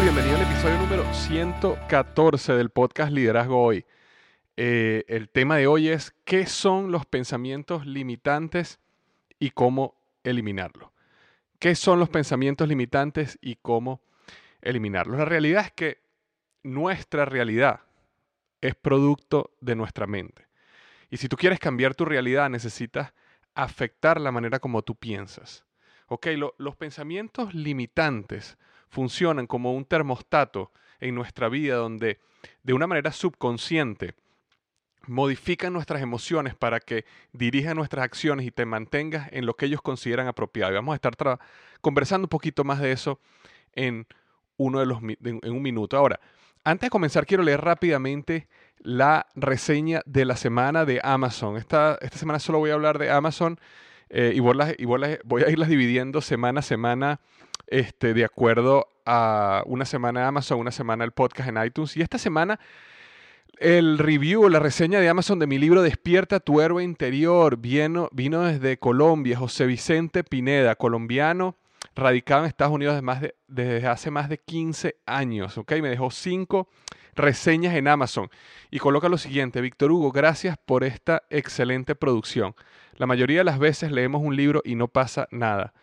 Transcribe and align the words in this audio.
Bienvenido 0.00 0.36
al 0.36 0.42
episodio 0.42 0.76
número 0.78 1.14
114 1.14 2.54
del 2.54 2.70
podcast 2.70 3.12
Liderazgo 3.12 3.62
Hoy. 3.62 3.86
Eh, 4.56 5.04
el 5.06 5.28
tema 5.28 5.56
de 5.56 5.68
hoy 5.68 5.88
es 5.88 6.12
¿qué 6.24 6.46
son 6.46 6.90
los 6.90 7.06
pensamientos 7.06 7.86
limitantes 7.86 8.80
y 9.38 9.50
cómo 9.50 9.94
eliminarlos? 10.24 10.90
¿Qué 11.60 11.76
son 11.76 12.00
los 12.00 12.08
pensamientos 12.08 12.66
limitantes 12.66 13.38
y 13.40 13.54
cómo 13.54 14.02
eliminarlos? 14.62 15.16
La 15.16 15.26
realidad 15.26 15.66
es 15.66 15.72
que 15.72 16.02
nuestra 16.64 17.24
realidad 17.24 17.80
es 18.60 18.74
producto 18.74 19.52
de 19.60 19.76
nuestra 19.76 20.08
mente. 20.08 20.48
Y 21.08 21.18
si 21.18 21.28
tú 21.28 21.36
quieres 21.36 21.60
cambiar 21.60 21.94
tu 21.94 22.04
realidad, 22.04 22.50
necesitas 22.50 23.14
afectar 23.54 24.20
la 24.20 24.32
manera 24.32 24.58
como 24.58 24.82
tú 24.82 24.96
piensas. 24.96 25.64
Ok, 26.08 26.26
los 26.58 26.76
pensamientos 26.76 27.54
limitantes 27.54 28.58
funcionan 28.88 29.46
como 29.46 29.74
un 29.74 29.84
termostato 29.84 30.72
en 31.00 31.14
nuestra 31.14 31.48
vida 31.48 31.76
donde 31.76 32.18
de 32.62 32.72
una 32.72 32.86
manera 32.86 33.12
subconsciente 33.12 34.14
modifican 35.06 35.72
nuestras 35.72 36.02
emociones 36.02 36.54
para 36.54 36.80
que 36.80 37.04
dirijan 37.32 37.76
nuestras 37.76 38.04
acciones 38.04 38.46
y 38.46 38.50
te 38.50 38.64
mantengas 38.64 39.28
en 39.32 39.46
lo 39.46 39.54
que 39.54 39.66
ellos 39.66 39.82
consideran 39.82 40.26
apropiado. 40.28 40.72
Y 40.72 40.76
vamos 40.76 40.94
a 40.94 40.96
estar 40.96 41.38
conversando 41.80 42.26
un 42.26 42.30
poquito 42.30 42.64
más 42.64 42.80
de 42.80 42.92
eso 42.92 43.20
en, 43.74 44.06
uno 44.56 44.80
de 44.80 44.86
los, 44.86 45.00
en 45.02 45.52
un 45.52 45.62
minuto. 45.62 45.96
Ahora, 45.96 46.20
antes 46.64 46.86
de 46.86 46.90
comenzar, 46.90 47.26
quiero 47.26 47.42
leer 47.42 47.60
rápidamente 47.60 48.48
la 48.78 49.26
reseña 49.34 50.02
de 50.06 50.24
la 50.24 50.36
semana 50.36 50.84
de 50.84 51.00
Amazon. 51.02 51.56
Esta, 51.56 51.98
esta 52.00 52.18
semana 52.18 52.38
solo 52.38 52.58
voy 52.58 52.70
a 52.70 52.74
hablar 52.74 52.98
de 52.98 53.10
Amazon 53.10 53.58
eh, 54.08 54.32
y, 54.34 54.40
voy, 54.40 54.56
y 54.78 54.84
voy 54.84 55.42
a 55.42 55.50
irlas 55.50 55.68
dividiendo 55.68 56.20
semana 56.20 56.60
a 56.60 56.62
semana 56.62 57.20
este, 57.66 58.14
de 58.14 58.24
acuerdo 58.24 58.88
a 59.06 59.62
una 59.66 59.84
semana 59.84 60.26
Amazon, 60.26 60.58
una 60.58 60.70
semana 60.70 61.04
el 61.04 61.12
podcast 61.12 61.48
en 61.48 61.62
iTunes. 61.64 61.96
Y 61.96 62.02
esta 62.02 62.18
semana 62.18 62.58
el 63.58 63.98
review, 63.98 64.48
la 64.48 64.58
reseña 64.58 64.98
de 65.00 65.08
Amazon 65.08 65.38
de 65.38 65.46
mi 65.46 65.58
libro 65.58 65.82
Despierta 65.82 66.40
tu 66.40 66.60
héroe 66.60 66.82
interior 66.82 67.56
vino, 67.56 68.08
vino 68.12 68.42
desde 68.42 68.78
Colombia, 68.78 69.38
José 69.38 69.66
Vicente 69.66 70.24
Pineda, 70.24 70.74
colombiano, 70.74 71.56
radicado 71.94 72.42
en 72.42 72.48
Estados 72.48 72.74
Unidos 72.74 73.00
desde, 73.46 73.86
hace 73.86 74.10
más 74.10 74.28
de 74.28 74.38
15 74.38 74.96
años. 75.06 75.56
¿okay? 75.56 75.82
Me 75.82 75.88
dejó 75.88 76.10
cinco 76.10 76.68
reseñas 77.14 77.74
en 77.76 77.86
Amazon 77.86 78.28
y 78.72 78.80
coloca 78.80 79.08
lo 79.08 79.18
siguiente, 79.18 79.60
Víctor 79.60 79.92
Hugo, 79.92 80.10
gracias 80.10 80.56
por 80.58 80.82
esta 80.82 81.22
excelente 81.30 81.94
producción. 81.94 82.56
La 82.96 83.06
mayoría 83.06 83.38
de 83.38 83.44
las 83.44 83.60
veces 83.60 83.92
leemos 83.92 84.22
un 84.22 84.36
libro 84.36 84.62
y 84.64 84.74
no 84.74 84.88
pasa 84.88 85.28
nada. 85.30 85.74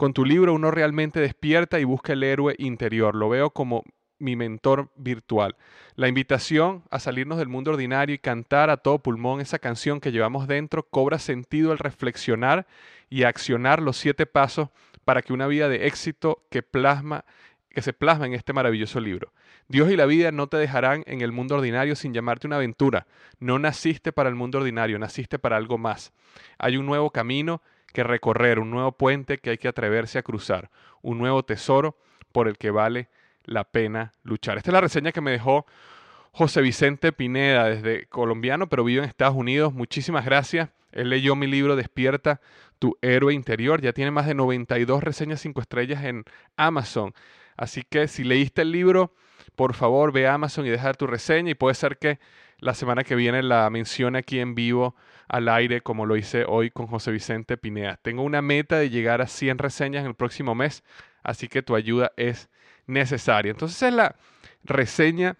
Con 0.00 0.14
tu 0.14 0.24
libro 0.24 0.54
uno 0.54 0.70
realmente 0.70 1.20
despierta 1.20 1.78
y 1.78 1.84
busca 1.84 2.14
el 2.14 2.22
héroe 2.22 2.54
interior. 2.56 3.14
Lo 3.14 3.28
veo 3.28 3.50
como 3.50 3.84
mi 4.18 4.34
mentor 4.34 4.90
virtual. 4.96 5.56
La 5.94 6.08
invitación 6.08 6.84
a 6.90 6.98
salirnos 7.00 7.36
del 7.36 7.50
mundo 7.50 7.72
ordinario 7.72 8.14
y 8.14 8.18
cantar 8.18 8.70
a 8.70 8.78
todo 8.78 9.00
pulmón 9.00 9.42
esa 9.42 9.58
canción 9.58 10.00
que 10.00 10.10
llevamos 10.10 10.48
dentro 10.48 10.84
cobra 10.84 11.18
sentido 11.18 11.70
al 11.70 11.76
reflexionar 11.76 12.66
y 13.10 13.24
accionar 13.24 13.82
los 13.82 13.98
siete 13.98 14.24
pasos 14.24 14.70
para 15.04 15.20
que 15.20 15.34
una 15.34 15.46
vida 15.46 15.68
de 15.68 15.86
éxito 15.86 16.46
que 16.48 16.62
plasma 16.62 17.26
que 17.68 17.82
se 17.82 17.92
plasma 17.92 18.24
en 18.26 18.32
este 18.32 18.54
maravilloso 18.54 19.00
libro. 19.00 19.34
Dios 19.68 19.90
y 19.90 19.96
la 19.96 20.06
vida 20.06 20.32
no 20.32 20.46
te 20.46 20.56
dejarán 20.56 21.04
en 21.06 21.20
el 21.20 21.30
mundo 21.30 21.56
ordinario 21.56 21.94
sin 21.94 22.14
llamarte 22.14 22.46
una 22.46 22.56
aventura. 22.56 23.06
No 23.38 23.58
naciste 23.58 24.12
para 24.12 24.30
el 24.30 24.34
mundo 24.34 24.58
ordinario, 24.58 24.98
naciste 24.98 25.38
para 25.38 25.58
algo 25.58 25.76
más. 25.76 26.14
Hay 26.58 26.78
un 26.78 26.86
nuevo 26.86 27.10
camino 27.10 27.60
que 27.90 28.04
recorrer, 28.04 28.58
un 28.58 28.70
nuevo 28.70 28.92
puente 28.92 29.38
que 29.38 29.50
hay 29.50 29.58
que 29.58 29.68
atreverse 29.68 30.18
a 30.18 30.22
cruzar, 30.22 30.70
un 31.02 31.18
nuevo 31.18 31.44
tesoro 31.44 31.96
por 32.32 32.48
el 32.48 32.58
que 32.58 32.70
vale 32.70 33.08
la 33.44 33.64
pena 33.64 34.12
luchar. 34.22 34.58
Esta 34.58 34.70
es 34.70 34.74
la 34.74 34.80
reseña 34.80 35.12
que 35.12 35.20
me 35.20 35.30
dejó 35.30 35.66
José 36.32 36.60
Vicente 36.60 37.12
Pineda, 37.12 37.64
desde 37.64 38.06
colombiano, 38.06 38.68
pero 38.68 38.84
vive 38.84 39.02
en 39.02 39.08
Estados 39.08 39.34
Unidos. 39.34 39.72
Muchísimas 39.72 40.24
gracias. 40.24 40.70
Él 40.92 41.10
leyó 41.10 41.34
mi 41.36 41.46
libro 41.46 41.76
Despierta 41.76 42.40
tu 42.78 42.96
héroe 43.02 43.34
interior. 43.34 43.80
Ya 43.80 43.92
tiene 43.92 44.10
más 44.10 44.26
de 44.26 44.34
92 44.34 45.02
reseñas 45.02 45.40
5 45.40 45.60
estrellas 45.60 46.04
en 46.04 46.24
Amazon. 46.56 47.14
Así 47.56 47.82
que 47.82 48.08
si 48.08 48.24
leíste 48.24 48.62
el 48.62 48.72
libro, 48.72 49.14
por 49.56 49.74
favor 49.74 50.12
ve 50.12 50.26
a 50.26 50.34
Amazon 50.34 50.66
y 50.66 50.70
deja 50.70 50.94
tu 50.94 51.06
reseña 51.06 51.50
y 51.50 51.54
puede 51.54 51.74
ser 51.74 51.98
que 51.98 52.18
la 52.58 52.74
semana 52.74 53.04
que 53.04 53.14
viene 53.14 53.42
la 53.42 53.68
mencione 53.70 54.18
aquí 54.18 54.38
en 54.38 54.54
vivo 54.54 54.94
al 55.30 55.48
aire 55.48 55.80
como 55.80 56.06
lo 56.06 56.16
hice 56.16 56.44
hoy 56.44 56.70
con 56.70 56.88
José 56.88 57.12
Vicente 57.12 57.56
Pineda. 57.56 58.00
Tengo 58.02 58.24
una 58.24 58.42
meta 58.42 58.78
de 58.78 58.90
llegar 58.90 59.22
a 59.22 59.28
100 59.28 59.58
reseñas 59.58 60.00
en 60.00 60.08
el 60.08 60.16
próximo 60.16 60.56
mes, 60.56 60.82
así 61.22 61.46
que 61.46 61.62
tu 61.62 61.76
ayuda 61.76 62.10
es 62.16 62.50
necesaria. 62.88 63.52
Entonces 63.52 63.80
es 63.80 63.94
la 63.94 64.16
reseña 64.64 65.36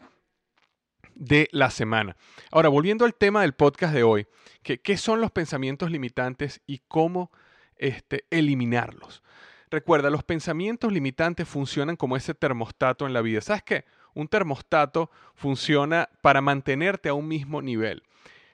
de 1.16 1.48
la 1.50 1.70
semana. 1.70 2.16
Ahora, 2.52 2.68
volviendo 2.68 3.04
al 3.04 3.16
tema 3.16 3.40
del 3.40 3.54
podcast 3.54 3.92
de 3.92 4.04
hoy, 4.04 4.28
¿qué 4.62 4.96
son 4.96 5.20
los 5.20 5.32
pensamientos 5.32 5.90
limitantes 5.90 6.60
y 6.68 6.82
cómo 6.86 7.32
este, 7.76 8.26
eliminarlos? 8.30 9.24
Recuerda, 9.72 10.08
los 10.08 10.22
pensamientos 10.22 10.92
limitantes 10.92 11.48
funcionan 11.48 11.96
como 11.96 12.16
ese 12.16 12.34
termostato 12.34 13.08
en 13.08 13.12
la 13.12 13.22
vida. 13.22 13.40
¿Sabes 13.40 13.64
qué? 13.64 13.84
Un 14.14 14.28
termostato 14.28 15.10
funciona 15.34 16.08
para 16.22 16.40
mantenerte 16.40 17.08
a 17.08 17.14
un 17.14 17.26
mismo 17.26 17.60
nivel. 17.60 18.04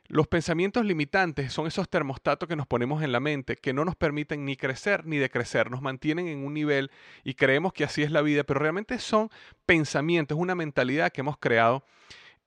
Los 0.09 0.29
pensamientos 0.29 0.85
limitantes 0.85 1.53
son 1.53 1.67
esos 1.67 1.89
termostatos 1.89 2.49
que 2.49 2.57
nos 2.57 2.67
ponemos 2.67 3.03
en 3.03 3.13
la 3.13 3.21
mente 3.21 3.57
que 3.57 3.73
no 3.73 3.85
nos 3.85 3.97
permiten 3.97 4.45
ni 4.45 4.57
crecer 4.57 5.07
ni 5.07 5.19
decrecer, 5.19 5.71
nos 5.71 5.83
mantienen 5.83 6.29
en 6.29 6.45
un 6.45 6.55
nivel 6.55 6.91
y 7.25 7.35
creemos 7.35 7.73
que 7.73 7.85
así 7.85 8.03
es 8.03 8.11
la 8.11 8.23
vida, 8.23 8.45
pero 8.45 8.61
realmente 8.61 8.99
son 8.99 9.31
pensamientos, 9.65 10.39
una 10.39 10.55
mentalidad 10.55 11.11
que 11.11 11.23
hemos 11.23 11.39
creado 11.39 11.85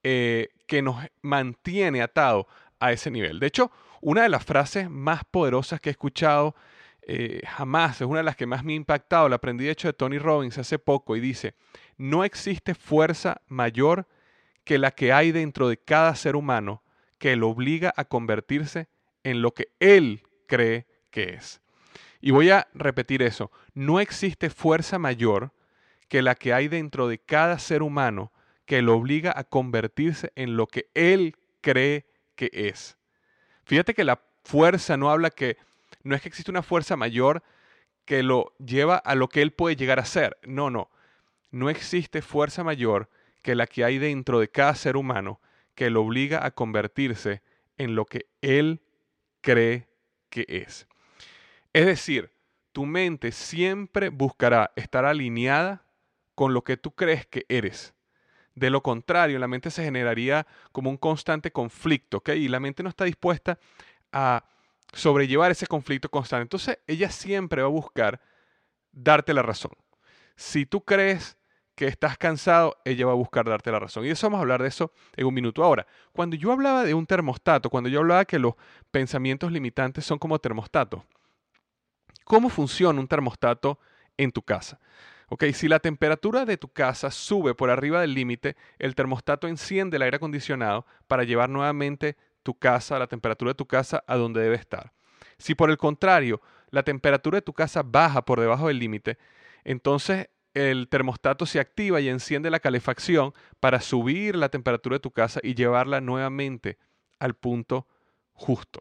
eh, 0.02 0.48
que 0.66 0.80
nos 0.80 1.04
mantiene 1.20 2.00
atado 2.00 2.46
a 2.78 2.92
ese 2.92 3.10
nivel. 3.10 3.40
De 3.40 3.46
hecho, 3.46 3.70
una 4.00 4.22
de 4.22 4.30
las 4.30 4.44
frases 4.44 4.88
más 4.88 5.24
poderosas 5.24 5.80
que 5.80 5.90
he 5.90 5.92
escuchado 5.92 6.54
eh, 7.02 7.42
jamás, 7.46 8.00
es 8.00 8.06
una 8.06 8.20
de 8.20 8.24
las 8.24 8.36
que 8.36 8.46
más 8.46 8.64
me 8.64 8.72
ha 8.72 8.76
impactado, 8.76 9.28
la 9.28 9.36
aprendí 9.36 9.64
de 9.64 9.72
hecho 9.72 9.88
de 9.88 9.92
Tony 9.92 10.18
Robbins 10.18 10.56
hace 10.58 10.78
poco 10.78 11.16
y 11.16 11.20
dice, 11.20 11.54
no 11.98 12.24
existe 12.24 12.74
fuerza 12.74 13.42
mayor 13.48 14.06
que 14.64 14.78
la 14.78 14.92
que 14.92 15.12
hay 15.12 15.32
dentro 15.32 15.68
de 15.68 15.76
cada 15.76 16.14
ser 16.14 16.36
humano 16.36 16.82
que 17.20 17.36
lo 17.36 17.50
obliga 17.50 17.92
a 17.96 18.06
convertirse 18.06 18.88
en 19.22 19.42
lo 19.42 19.52
que 19.52 19.68
él 19.78 20.22
cree 20.46 20.86
que 21.10 21.34
es. 21.34 21.60
Y 22.20 22.32
voy 22.32 22.50
a 22.50 22.66
repetir 22.74 23.22
eso, 23.22 23.52
no 23.74 24.00
existe 24.00 24.50
fuerza 24.50 24.98
mayor 24.98 25.52
que 26.08 26.22
la 26.22 26.34
que 26.34 26.52
hay 26.54 26.66
dentro 26.66 27.06
de 27.08 27.18
cada 27.18 27.58
ser 27.58 27.82
humano 27.82 28.32
que 28.64 28.82
lo 28.82 28.96
obliga 28.96 29.32
a 29.36 29.44
convertirse 29.44 30.32
en 30.34 30.56
lo 30.56 30.66
que 30.66 30.88
él 30.94 31.36
cree 31.60 32.06
que 32.36 32.50
es. 32.52 32.96
Fíjate 33.64 33.94
que 33.94 34.04
la 34.04 34.20
fuerza 34.42 34.96
no 34.96 35.10
habla 35.10 35.30
que 35.30 35.58
no 36.02 36.16
es 36.16 36.22
que 36.22 36.28
existe 36.28 36.50
una 36.50 36.62
fuerza 36.62 36.96
mayor 36.96 37.42
que 38.06 38.22
lo 38.22 38.54
lleva 38.58 38.96
a 38.96 39.14
lo 39.14 39.28
que 39.28 39.42
él 39.42 39.52
puede 39.52 39.76
llegar 39.76 40.00
a 40.00 40.06
ser. 40.06 40.38
No, 40.42 40.70
no. 40.70 40.90
No 41.50 41.68
existe 41.68 42.22
fuerza 42.22 42.64
mayor 42.64 43.10
que 43.42 43.54
la 43.54 43.66
que 43.66 43.84
hay 43.84 43.98
dentro 43.98 44.40
de 44.40 44.48
cada 44.48 44.74
ser 44.74 44.96
humano 44.96 45.40
que 45.80 45.88
lo 45.88 46.02
obliga 46.02 46.44
a 46.44 46.50
convertirse 46.50 47.40
en 47.78 47.94
lo 47.94 48.04
que 48.04 48.26
él 48.42 48.82
cree 49.40 49.88
que 50.28 50.44
es. 50.46 50.86
Es 51.72 51.86
decir, 51.86 52.34
tu 52.72 52.84
mente 52.84 53.32
siempre 53.32 54.10
buscará 54.10 54.72
estar 54.76 55.06
alineada 55.06 55.86
con 56.34 56.52
lo 56.52 56.64
que 56.64 56.76
tú 56.76 56.94
crees 56.94 57.24
que 57.24 57.46
eres. 57.48 57.94
De 58.54 58.68
lo 58.68 58.82
contrario, 58.82 59.38
la 59.38 59.48
mente 59.48 59.70
se 59.70 59.82
generaría 59.82 60.46
como 60.70 60.90
un 60.90 60.98
constante 60.98 61.50
conflicto, 61.50 62.18
¿ok? 62.18 62.28
Y 62.36 62.48
la 62.48 62.60
mente 62.60 62.82
no 62.82 62.90
está 62.90 63.06
dispuesta 63.06 63.58
a 64.12 64.44
sobrellevar 64.92 65.50
ese 65.50 65.66
conflicto 65.66 66.10
constante. 66.10 66.42
Entonces, 66.42 66.78
ella 66.86 67.08
siempre 67.08 67.62
va 67.62 67.68
a 67.68 67.70
buscar 67.70 68.20
darte 68.92 69.32
la 69.32 69.40
razón. 69.40 69.72
Si 70.36 70.66
tú 70.66 70.84
crees 70.84 71.38
que 71.74 71.86
estás 71.86 72.18
cansado, 72.18 72.76
ella 72.84 73.06
va 73.06 73.12
a 73.12 73.16
buscar 73.16 73.46
darte 73.46 73.72
la 73.72 73.78
razón. 73.78 74.04
Y 74.04 74.10
eso 74.10 74.26
vamos 74.26 74.38
a 74.38 74.42
hablar 74.42 74.62
de 74.62 74.68
eso 74.68 74.92
en 75.16 75.26
un 75.26 75.34
minuto. 75.34 75.64
Ahora, 75.64 75.86
cuando 76.12 76.36
yo 76.36 76.52
hablaba 76.52 76.84
de 76.84 76.94
un 76.94 77.06
termostato, 77.06 77.70
cuando 77.70 77.88
yo 77.88 78.00
hablaba 78.00 78.24
que 78.24 78.38
los 78.38 78.54
pensamientos 78.90 79.50
limitantes 79.50 80.04
son 80.04 80.18
como 80.18 80.38
termostatos, 80.38 81.02
¿cómo 82.24 82.48
funciona 82.48 83.00
un 83.00 83.08
termostato 83.08 83.78
en 84.16 84.30
tu 84.30 84.42
casa? 84.42 84.78
Ok, 85.32 85.44
si 85.54 85.68
la 85.68 85.78
temperatura 85.78 86.44
de 86.44 86.56
tu 86.56 86.68
casa 86.68 87.10
sube 87.12 87.54
por 87.54 87.70
arriba 87.70 88.00
del 88.00 88.14
límite, 88.14 88.56
el 88.80 88.96
termostato 88.96 89.46
enciende 89.46 89.96
el 89.96 90.02
aire 90.02 90.16
acondicionado 90.16 90.86
para 91.06 91.22
llevar 91.22 91.48
nuevamente 91.48 92.16
tu 92.42 92.58
casa, 92.58 92.98
la 92.98 93.06
temperatura 93.06 93.52
de 93.52 93.54
tu 93.54 93.66
casa 93.66 94.02
a 94.08 94.16
donde 94.16 94.42
debe 94.42 94.56
estar. 94.56 94.92
Si 95.38 95.54
por 95.54 95.70
el 95.70 95.76
contrario, 95.76 96.40
la 96.70 96.82
temperatura 96.82 97.36
de 97.36 97.42
tu 97.42 97.52
casa 97.52 97.82
baja 97.84 98.24
por 98.24 98.40
debajo 98.40 98.68
del 98.68 98.80
límite, 98.80 99.18
entonces 99.62 100.28
el 100.54 100.88
termostato 100.88 101.46
se 101.46 101.60
activa 101.60 102.00
y 102.00 102.08
enciende 102.08 102.50
la 102.50 102.60
calefacción 102.60 103.32
para 103.60 103.80
subir 103.80 104.36
la 104.36 104.48
temperatura 104.48 104.96
de 104.96 105.00
tu 105.00 105.10
casa 105.10 105.40
y 105.42 105.54
llevarla 105.54 106.00
nuevamente 106.00 106.78
al 107.18 107.34
punto 107.34 107.86
justo. 108.32 108.80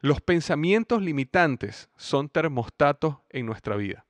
Los 0.00 0.20
pensamientos 0.20 1.02
limitantes 1.02 1.88
son 1.96 2.28
termostatos 2.28 3.16
en 3.30 3.46
nuestra 3.46 3.76
vida. 3.76 4.06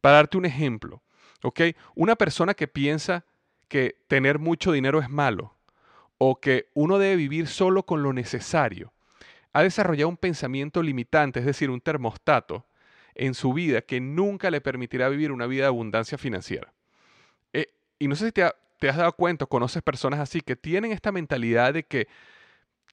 Para 0.00 0.16
darte 0.16 0.38
un 0.38 0.46
ejemplo, 0.46 1.02
¿ok? 1.42 1.60
Una 1.94 2.16
persona 2.16 2.54
que 2.54 2.68
piensa 2.68 3.24
que 3.68 3.98
tener 4.08 4.38
mucho 4.38 4.72
dinero 4.72 5.00
es 5.00 5.10
malo, 5.10 5.56
o 6.18 6.40
que 6.40 6.70
uno 6.74 6.98
debe 6.98 7.16
vivir 7.16 7.48
solo 7.48 7.84
con 7.84 8.02
lo 8.02 8.12
necesario, 8.12 8.92
ha 9.52 9.62
desarrollado 9.62 10.08
un 10.08 10.16
pensamiento 10.16 10.82
limitante, 10.82 11.40
es 11.40 11.46
decir, 11.46 11.70
un 11.70 11.80
termostato 11.80 12.66
en 13.14 13.34
su 13.34 13.52
vida 13.52 13.82
que 13.82 14.00
nunca 14.00 14.50
le 14.50 14.60
permitirá 14.60 15.08
vivir 15.08 15.32
una 15.32 15.46
vida 15.46 15.62
de 15.62 15.68
abundancia 15.68 16.18
financiera. 16.18 16.72
Eh, 17.52 17.68
y 17.98 18.08
no 18.08 18.16
sé 18.16 18.26
si 18.26 18.32
te, 18.32 18.42
has 18.42 18.96
dado 18.96 19.12
cuenta, 19.12 19.46
conoces 19.46 19.82
personas 19.82 20.20
así 20.20 20.40
que 20.40 20.56
tienen 20.56 20.92
esta 20.92 21.12
mentalidad 21.12 21.74
de 21.74 21.84
que 21.84 22.08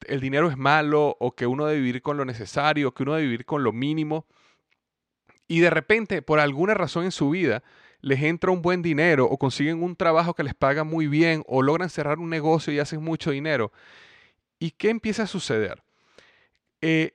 el 0.07 0.19
dinero 0.19 0.49
es 0.49 0.57
malo 0.57 1.15
o 1.19 1.35
que 1.35 1.47
uno 1.47 1.65
debe 1.65 1.81
vivir 1.81 2.01
con 2.01 2.17
lo 2.17 2.25
necesario, 2.25 2.93
que 2.93 3.03
uno 3.03 3.13
debe 3.13 3.27
vivir 3.27 3.45
con 3.45 3.63
lo 3.63 3.71
mínimo. 3.71 4.25
Y 5.47 5.59
de 5.59 5.69
repente, 5.69 6.21
por 6.21 6.39
alguna 6.39 6.73
razón 6.73 7.05
en 7.05 7.11
su 7.11 7.29
vida, 7.29 7.61
les 7.99 8.21
entra 8.23 8.51
un 8.51 8.61
buen 8.61 8.81
dinero 8.81 9.25
o 9.25 9.37
consiguen 9.37 9.83
un 9.83 9.95
trabajo 9.95 10.33
que 10.33 10.43
les 10.43 10.55
paga 10.55 10.83
muy 10.83 11.07
bien 11.07 11.43
o 11.45 11.61
logran 11.61 11.89
cerrar 11.89 12.19
un 12.19 12.29
negocio 12.29 12.73
y 12.73 12.79
hacen 12.79 13.01
mucho 13.03 13.31
dinero. 13.31 13.71
¿Y 14.59 14.71
qué 14.71 14.89
empieza 14.89 15.23
a 15.23 15.27
suceder? 15.27 15.83
Eh, 16.81 17.13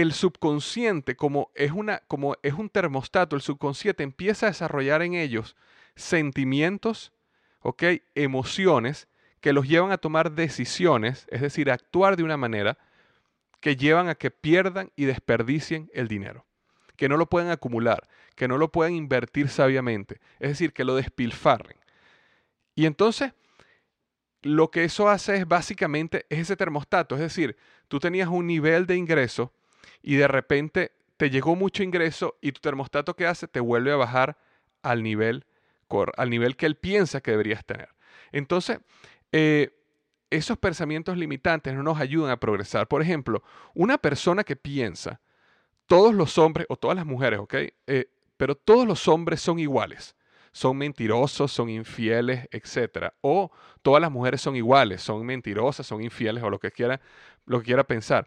el 0.00 0.12
subconsciente, 0.12 1.16
como 1.16 1.50
es, 1.54 1.72
una, 1.72 2.02
como 2.06 2.36
es 2.42 2.52
un 2.52 2.68
termostato, 2.68 3.34
el 3.34 3.42
subconsciente 3.42 4.02
empieza 4.02 4.46
a 4.46 4.50
desarrollar 4.50 5.00
en 5.00 5.14
ellos 5.14 5.56
sentimientos, 5.94 7.12
¿ok? 7.60 7.82
emociones 8.14 9.08
que 9.40 9.54
los 9.54 9.66
llevan 9.66 9.92
a 9.92 9.98
tomar 9.98 10.32
decisiones, 10.32 11.26
es 11.30 11.40
decir, 11.40 11.70
a 11.70 11.74
actuar 11.74 12.16
de 12.16 12.24
una 12.24 12.36
manera 12.36 12.76
que 13.60 13.76
llevan 13.76 14.10
a 14.10 14.14
que 14.14 14.30
pierdan 14.30 14.92
y 14.96 15.06
desperdicien 15.06 15.90
el 15.94 16.08
dinero 16.08 16.44
que 16.96 17.08
no 17.08 17.16
lo 17.16 17.26
pueden 17.26 17.50
acumular, 17.50 18.08
que 18.34 18.48
no 18.48 18.58
lo 18.58 18.72
pueden 18.72 18.94
invertir 18.94 19.48
sabiamente, 19.48 20.20
es 20.40 20.50
decir, 20.50 20.72
que 20.72 20.84
lo 20.84 20.96
despilfarren. 20.96 21.76
Y 22.74 22.86
entonces, 22.86 23.32
lo 24.42 24.70
que 24.70 24.84
eso 24.84 25.08
hace 25.08 25.36
es 25.36 25.46
básicamente 25.46 26.26
es 26.30 26.40
ese 26.40 26.56
termostato, 26.56 27.14
es 27.14 27.20
decir, 27.20 27.56
tú 27.88 27.98
tenías 27.98 28.28
un 28.28 28.46
nivel 28.46 28.86
de 28.86 28.96
ingreso 28.96 29.52
y 30.02 30.16
de 30.16 30.28
repente 30.28 30.92
te 31.16 31.30
llegó 31.30 31.56
mucho 31.56 31.82
ingreso 31.82 32.36
y 32.40 32.52
tu 32.52 32.60
termostato 32.60 33.14
que 33.14 33.26
hace 33.26 33.48
te 33.48 33.60
vuelve 33.60 33.92
a 33.92 33.96
bajar 33.96 34.36
al 34.82 35.02
nivel, 35.02 35.46
al 36.16 36.30
nivel 36.30 36.56
que 36.56 36.66
él 36.66 36.76
piensa 36.76 37.20
que 37.20 37.30
deberías 37.30 37.64
tener. 37.64 37.88
Entonces, 38.32 38.80
eh, 39.32 39.70
esos 40.30 40.58
pensamientos 40.58 41.16
limitantes 41.16 41.74
no 41.74 41.82
nos 41.82 42.00
ayudan 42.00 42.30
a 42.30 42.36
progresar. 42.36 42.88
Por 42.88 43.02
ejemplo, 43.02 43.42
una 43.74 43.98
persona 43.98 44.44
que 44.44 44.56
piensa 44.56 45.20
todos 45.86 46.14
los 46.14 46.36
hombres, 46.38 46.66
o 46.68 46.76
todas 46.76 46.96
las 46.96 47.06
mujeres, 47.06 47.38
¿ok? 47.38 47.54
Eh, 47.86 48.10
pero 48.36 48.54
todos 48.54 48.86
los 48.86 49.08
hombres 49.08 49.40
son 49.40 49.58
iguales. 49.58 50.14
Son 50.52 50.76
mentirosos, 50.76 51.52
son 51.52 51.68
infieles, 51.68 52.48
etc. 52.50 53.12
O 53.20 53.50
todas 53.82 54.00
las 54.00 54.10
mujeres 54.10 54.40
son 54.40 54.56
iguales, 54.56 55.02
son 55.02 55.24
mentirosas, 55.24 55.86
son 55.86 56.02
infieles 56.02 56.42
o 56.42 56.50
lo 56.50 56.58
que 56.58 56.70
quiera, 56.70 57.00
lo 57.44 57.58
que 57.60 57.66
quiera 57.66 57.84
pensar. 57.84 58.26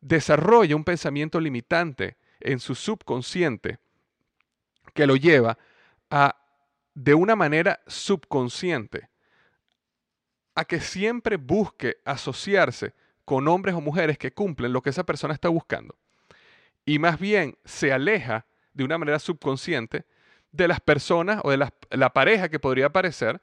Desarrolla 0.00 0.76
un 0.76 0.84
pensamiento 0.84 1.40
limitante 1.40 2.16
en 2.40 2.58
su 2.58 2.74
subconsciente 2.74 3.78
que 4.94 5.06
lo 5.06 5.16
lleva 5.16 5.58
a, 6.10 6.36
de 6.94 7.14
una 7.14 7.36
manera 7.36 7.80
subconsciente, 7.86 9.08
a 10.54 10.64
que 10.64 10.80
siempre 10.80 11.36
busque 11.36 11.98
asociarse 12.04 12.94
con 13.24 13.46
hombres 13.46 13.74
o 13.74 13.80
mujeres 13.80 14.18
que 14.18 14.32
cumplen 14.32 14.72
lo 14.72 14.82
que 14.82 14.90
esa 14.90 15.04
persona 15.04 15.34
está 15.34 15.48
buscando 15.48 15.96
y 16.84 16.98
más 16.98 17.18
bien 17.18 17.56
se 17.64 17.92
aleja 17.92 18.46
de 18.72 18.84
una 18.84 18.98
manera 18.98 19.18
subconsciente 19.18 20.04
de 20.52 20.68
las 20.68 20.80
personas 20.80 21.40
o 21.44 21.50
de 21.50 21.56
la, 21.56 22.12
pareja 22.12 22.48
que 22.48 22.58
podría 22.58 22.90
parecer 22.90 23.40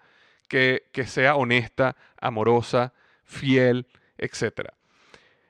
que, 0.50 0.90
que 0.92 1.06
sea 1.06 1.36
honesta, 1.36 1.96
amorosa, 2.20 2.94
fiel, 3.24 3.88
etc. 4.18 4.72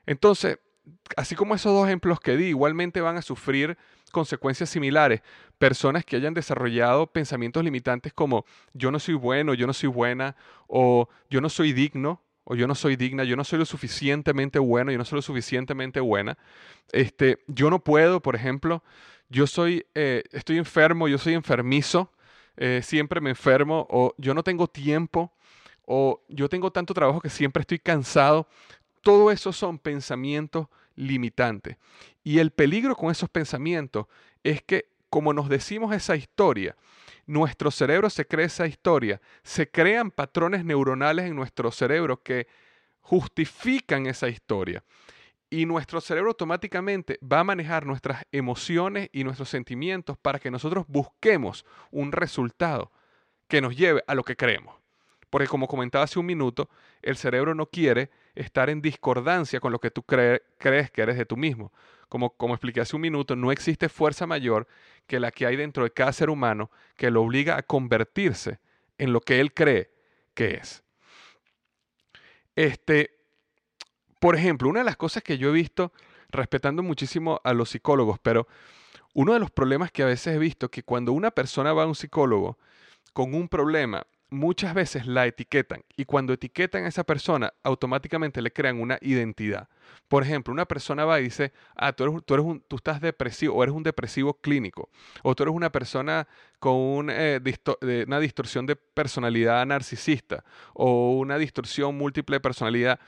Entonces, 0.06 0.58
así 1.16 1.34
como 1.34 1.54
esos 1.54 1.72
dos 1.72 1.86
ejemplos 1.86 2.20
que 2.20 2.36
di, 2.36 2.46
igualmente 2.46 3.00
van 3.00 3.16
a 3.16 3.22
sufrir 3.22 3.76
consecuencias 4.12 4.70
similares. 4.70 5.22
Personas 5.58 6.04
que 6.04 6.16
hayan 6.16 6.34
desarrollado 6.34 7.06
pensamientos 7.06 7.64
limitantes 7.64 8.12
como 8.12 8.44
yo 8.72 8.90
no 8.90 8.98
soy 8.98 9.14
bueno, 9.14 9.54
yo 9.54 9.66
no 9.66 9.72
soy 9.72 9.88
buena, 9.88 10.36
o 10.66 11.08
yo 11.30 11.40
no 11.40 11.48
soy 11.48 11.72
digno, 11.72 12.22
o 12.44 12.54
yo 12.54 12.66
no 12.66 12.74
soy 12.74 12.96
digna, 12.96 13.24
yo 13.24 13.36
no 13.36 13.44
soy 13.44 13.58
lo 13.58 13.66
suficientemente 13.66 14.58
bueno, 14.58 14.90
yo 14.90 14.98
no 14.98 15.04
soy 15.04 15.16
lo 15.16 15.22
suficientemente 15.22 16.00
buena. 16.00 16.38
Este, 16.92 17.38
yo 17.46 17.68
no 17.68 17.78
puedo, 17.80 18.20
por 18.20 18.34
ejemplo, 18.34 18.82
yo 19.28 19.46
soy, 19.46 19.86
eh, 19.94 20.24
estoy 20.32 20.56
enfermo, 20.56 21.08
yo 21.08 21.18
soy 21.18 21.34
enfermizo, 21.34 22.10
eh, 22.56 22.80
siempre 22.82 23.20
me 23.20 23.30
enfermo, 23.30 23.86
o 23.90 24.14
yo 24.16 24.32
no 24.32 24.42
tengo 24.42 24.66
tiempo, 24.66 25.32
o 25.84 26.22
yo 26.28 26.48
tengo 26.48 26.70
tanto 26.70 26.94
trabajo 26.94 27.20
que 27.20 27.30
siempre 27.30 27.62
estoy 27.62 27.78
cansado. 27.78 28.46
Todo 29.02 29.30
eso 29.30 29.52
son 29.52 29.78
pensamientos 29.78 30.68
limitantes. 30.94 31.76
Y 32.24 32.38
el 32.38 32.50
peligro 32.50 32.96
con 32.96 33.10
esos 33.10 33.28
pensamientos 33.28 34.06
es 34.42 34.62
que 34.62 34.88
como 35.10 35.32
nos 35.32 35.48
decimos 35.48 35.94
esa 35.94 36.16
historia, 36.16 36.76
nuestro 37.26 37.70
cerebro 37.70 38.10
se 38.10 38.26
crea 38.26 38.46
esa 38.46 38.66
historia, 38.66 39.20
se 39.42 39.70
crean 39.70 40.10
patrones 40.10 40.64
neuronales 40.64 41.26
en 41.26 41.36
nuestro 41.36 41.70
cerebro 41.70 42.22
que 42.22 42.46
justifican 43.00 44.06
esa 44.06 44.28
historia. 44.28 44.84
Y 45.50 45.64
nuestro 45.64 46.00
cerebro 46.02 46.30
automáticamente 46.30 47.18
va 47.20 47.40
a 47.40 47.44
manejar 47.44 47.86
nuestras 47.86 48.24
emociones 48.32 49.08
y 49.12 49.24
nuestros 49.24 49.48
sentimientos 49.48 50.18
para 50.18 50.38
que 50.38 50.50
nosotros 50.50 50.84
busquemos 50.88 51.64
un 51.90 52.12
resultado 52.12 52.92
que 53.46 53.62
nos 53.62 53.74
lleve 53.74 54.04
a 54.06 54.14
lo 54.14 54.24
que 54.24 54.36
creemos. 54.36 54.76
Porque 55.30 55.48
como 55.48 55.66
comentaba 55.66 56.04
hace 56.04 56.18
un 56.18 56.26
minuto, 56.26 56.68
el 57.00 57.16
cerebro 57.16 57.54
no 57.54 57.66
quiere 57.66 58.10
estar 58.38 58.70
en 58.70 58.80
discordancia 58.80 59.60
con 59.60 59.72
lo 59.72 59.80
que 59.80 59.90
tú 59.90 60.02
crees 60.02 60.40
que 60.58 61.02
eres 61.02 61.18
de 61.18 61.26
tú 61.26 61.36
mismo. 61.36 61.72
Como, 62.08 62.30
como 62.30 62.54
expliqué 62.54 62.80
hace 62.80 62.96
un 62.96 63.02
minuto, 63.02 63.36
no 63.36 63.52
existe 63.52 63.88
fuerza 63.88 64.26
mayor 64.26 64.66
que 65.06 65.20
la 65.20 65.30
que 65.30 65.44
hay 65.46 65.56
dentro 65.56 65.84
de 65.84 65.90
cada 65.90 66.12
ser 66.12 66.30
humano 66.30 66.70
que 66.96 67.10
lo 67.10 67.22
obliga 67.22 67.56
a 67.56 67.62
convertirse 67.62 68.60
en 68.96 69.12
lo 69.12 69.20
que 69.20 69.40
él 69.40 69.52
cree 69.52 69.90
que 70.34 70.54
es. 70.54 70.82
Este, 72.54 73.10
por 74.20 74.36
ejemplo, 74.36 74.68
una 74.68 74.80
de 74.80 74.86
las 74.86 74.96
cosas 74.96 75.22
que 75.22 75.36
yo 75.36 75.50
he 75.50 75.52
visto, 75.52 75.92
respetando 76.30 76.82
muchísimo 76.82 77.40
a 77.44 77.52
los 77.52 77.70
psicólogos, 77.70 78.18
pero 78.20 78.46
uno 79.14 79.32
de 79.32 79.40
los 79.40 79.50
problemas 79.50 79.90
que 79.90 80.02
a 80.02 80.06
veces 80.06 80.34
he 80.34 80.38
visto 80.38 80.70
que 80.70 80.82
cuando 80.82 81.12
una 81.12 81.30
persona 81.30 81.72
va 81.72 81.82
a 81.82 81.86
un 81.86 81.94
psicólogo 81.94 82.58
con 83.12 83.34
un 83.34 83.48
problema 83.48 84.06
muchas 84.30 84.74
veces 84.74 85.06
la 85.06 85.26
etiquetan 85.26 85.84
y 85.96 86.04
cuando 86.04 86.32
etiquetan 86.32 86.84
a 86.84 86.88
esa 86.88 87.04
persona 87.04 87.52
automáticamente 87.62 88.42
le 88.42 88.52
crean 88.52 88.80
una 88.80 88.98
identidad. 89.00 89.68
Por 90.08 90.22
ejemplo, 90.22 90.52
una 90.52 90.66
persona 90.66 91.04
va 91.04 91.20
y 91.20 91.24
dice, 91.24 91.52
ah, 91.76 91.92
tú, 91.92 92.04
eres, 92.04 92.24
tú, 92.24 92.34
eres 92.34 92.46
un, 92.46 92.60
tú 92.60 92.76
estás 92.76 93.00
depresivo 93.00 93.54
o 93.54 93.62
eres 93.62 93.74
un 93.74 93.82
depresivo 93.82 94.34
clínico 94.34 94.90
o 95.22 95.34
tú 95.34 95.44
eres 95.44 95.54
una 95.54 95.70
persona 95.70 96.28
con 96.58 97.08
eh, 97.10 97.40
una 98.06 98.20
distorsión 98.20 98.66
de 98.66 98.76
personalidad 98.76 99.64
narcisista 99.66 100.44
o 100.74 101.18
una 101.18 101.38
distorsión 101.38 101.96
múltiple 101.96 102.36
de 102.36 102.40
personalidad. 102.40 103.00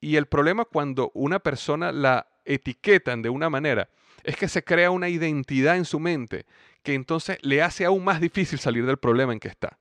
Y 0.00 0.16
el 0.16 0.26
problema 0.26 0.64
cuando 0.64 1.10
una 1.14 1.38
persona 1.38 1.92
la 1.92 2.26
etiquetan 2.44 3.22
de 3.22 3.28
una 3.28 3.50
manera 3.50 3.90
es 4.24 4.36
que 4.36 4.48
se 4.48 4.64
crea 4.64 4.90
una 4.90 5.08
identidad 5.08 5.76
en 5.76 5.84
su 5.84 6.00
mente 6.00 6.46
que 6.82 6.94
entonces 6.94 7.38
le 7.42 7.62
hace 7.62 7.84
aún 7.84 8.04
más 8.04 8.20
difícil 8.20 8.58
salir 8.58 8.86
del 8.86 8.96
problema 8.96 9.32
en 9.32 9.40
que 9.40 9.48
está. 9.48 9.79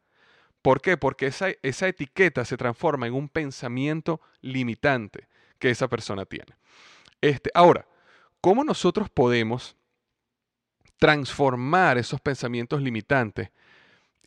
¿Por 0.61 0.81
qué? 0.81 0.97
Porque 0.97 1.27
esa, 1.27 1.49
esa 1.61 1.87
etiqueta 1.87 2.43
se 2.45 2.57
transforma 2.57 3.07
en 3.07 3.13
un 3.13 3.29
pensamiento 3.29 4.21
limitante 4.41 5.27
que 5.57 5.69
esa 5.69 5.87
persona 5.87 6.25
tiene. 6.25 6.55
Este, 7.21 7.49
ahora, 7.53 7.85
¿cómo 8.41 8.63
nosotros 8.63 9.09
podemos 9.09 9.75
transformar 10.97 11.97
esos 11.97 12.19
pensamientos 12.19 12.81
limitantes 12.81 13.49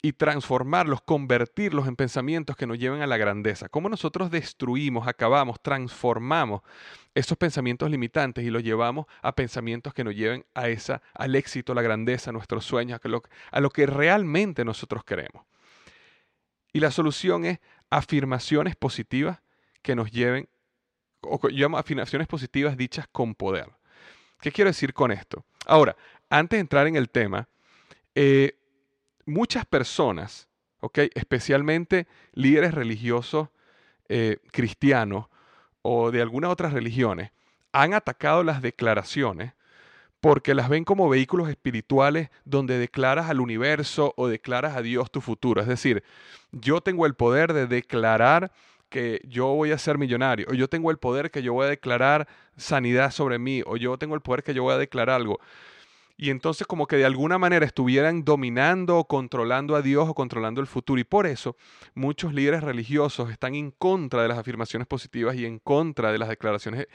y 0.04 0.14
transformarlos, 0.14 1.00
convertirlos 1.02 1.86
en 1.86 1.94
pensamientos 1.94 2.56
que 2.56 2.66
nos 2.66 2.76
lleven 2.76 3.02
a 3.02 3.06
la 3.06 3.16
grandeza. 3.16 3.68
¿Cómo 3.68 3.88
nosotros 3.88 4.32
destruimos, 4.32 5.06
acabamos, 5.06 5.62
transformamos 5.62 6.62
esos 7.14 7.38
pensamientos 7.38 7.88
limitantes 7.88 8.44
y 8.44 8.50
los 8.50 8.64
llevamos 8.64 9.06
a 9.22 9.32
pensamientos 9.36 9.94
que 9.94 10.02
nos 10.02 10.16
lleven 10.16 10.44
a 10.54 10.68
esa, 10.68 11.02
al 11.14 11.36
éxito, 11.36 11.70
a 11.70 11.76
la 11.76 11.82
grandeza, 11.82 12.30
a 12.30 12.32
nuestros 12.32 12.64
sueños, 12.64 13.00
a 13.02 13.08
lo, 13.08 13.22
a 13.52 13.60
lo 13.60 13.70
que 13.70 13.86
realmente 13.86 14.64
nosotros 14.64 15.04
queremos? 15.04 15.44
Y 16.72 16.80
la 16.80 16.90
solución 16.90 17.44
es 17.44 17.58
afirmaciones 17.90 18.76
positivas 18.76 19.40
que 19.82 19.94
nos 19.94 20.10
lleven, 20.10 20.48
o 21.20 21.38
yo 21.48 21.48
llamo 21.50 21.78
afirmaciones 21.78 22.26
positivas 22.26 22.76
dichas 22.76 23.06
con 23.10 23.34
poder. 23.34 23.70
¿Qué 24.40 24.50
quiero 24.50 24.70
decir 24.70 24.94
con 24.94 25.12
esto? 25.12 25.44
Ahora, 25.66 25.96
antes 26.30 26.56
de 26.56 26.60
entrar 26.60 26.86
en 26.86 26.96
el 26.96 27.10
tema, 27.10 27.48
eh, 28.14 28.58
muchas 29.26 29.64
personas, 29.66 30.48
especialmente 31.14 32.08
líderes 32.32 32.74
religiosos 32.74 33.50
eh, 34.08 34.38
cristianos 34.50 35.26
o 35.82 36.10
de 36.10 36.20
algunas 36.22 36.50
otras 36.50 36.72
religiones, 36.72 37.30
han 37.72 37.94
atacado 37.94 38.42
las 38.42 38.62
declaraciones 38.62 39.52
porque 40.22 40.54
las 40.54 40.68
ven 40.68 40.84
como 40.84 41.08
vehículos 41.08 41.48
espirituales 41.48 42.30
donde 42.44 42.78
declaras 42.78 43.28
al 43.28 43.40
universo 43.40 44.14
o 44.16 44.28
declaras 44.28 44.76
a 44.76 44.80
Dios 44.80 45.10
tu 45.10 45.20
futuro. 45.20 45.60
Es 45.60 45.66
decir, 45.66 46.04
yo 46.52 46.80
tengo 46.80 47.06
el 47.06 47.14
poder 47.14 47.52
de 47.52 47.66
declarar 47.66 48.52
que 48.88 49.20
yo 49.26 49.48
voy 49.48 49.72
a 49.72 49.78
ser 49.78 49.98
millonario, 49.98 50.46
o 50.48 50.54
yo 50.54 50.68
tengo 50.68 50.92
el 50.92 50.98
poder 50.98 51.32
que 51.32 51.42
yo 51.42 51.54
voy 51.54 51.66
a 51.66 51.70
declarar 51.70 52.28
sanidad 52.56 53.10
sobre 53.10 53.40
mí, 53.40 53.62
o 53.66 53.76
yo 53.76 53.98
tengo 53.98 54.14
el 54.14 54.20
poder 54.20 54.44
que 54.44 54.54
yo 54.54 54.62
voy 54.62 54.74
a 54.74 54.78
declarar 54.78 55.16
algo. 55.16 55.40
Y 56.16 56.30
entonces 56.30 56.68
como 56.68 56.86
que 56.86 56.94
de 56.94 57.04
alguna 57.04 57.36
manera 57.36 57.66
estuvieran 57.66 58.22
dominando 58.24 58.98
o 58.98 59.08
controlando 59.08 59.74
a 59.74 59.82
Dios 59.82 60.08
o 60.08 60.14
controlando 60.14 60.60
el 60.60 60.68
futuro. 60.68 61.00
Y 61.00 61.04
por 61.04 61.26
eso 61.26 61.56
muchos 61.94 62.32
líderes 62.32 62.62
religiosos 62.62 63.28
están 63.28 63.56
en 63.56 63.72
contra 63.72 64.22
de 64.22 64.28
las 64.28 64.38
afirmaciones 64.38 64.86
positivas 64.86 65.34
y 65.34 65.46
en 65.46 65.58
contra 65.58 66.12
de 66.12 66.18
las 66.18 66.28
declaraciones 66.28 66.86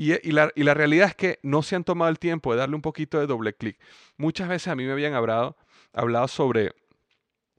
y, 0.00 0.30
la, 0.30 0.74
realidad 0.74 1.08
es 1.08 1.16
que 1.16 1.38
no 1.42 1.62
se 1.62 1.74
han 1.74 1.82
tomado 1.82 2.08
el 2.08 2.18
tiempo 2.18 2.52
de 2.52 2.58
darle 2.58 2.76
un 2.76 2.82
poquito 2.82 3.18
de 3.18 3.26
doble 3.26 3.54
clic. 3.54 3.78
Muchas 4.16 4.48
veces 4.48 4.68
a 4.68 4.76
mí 4.76 4.84
me 4.84 4.92
habían 4.92 5.14
hablado, 5.14 5.56
hablado 5.92 6.28
sobre 6.28 6.72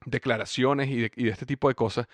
declaraciones 0.06 0.90
y 0.90 1.02
de, 1.02 1.12
y 1.16 1.26
de 1.26 1.32
este 1.32 1.46
tipo 1.46 1.68
de 1.68 1.76
cosas 1.76 2.08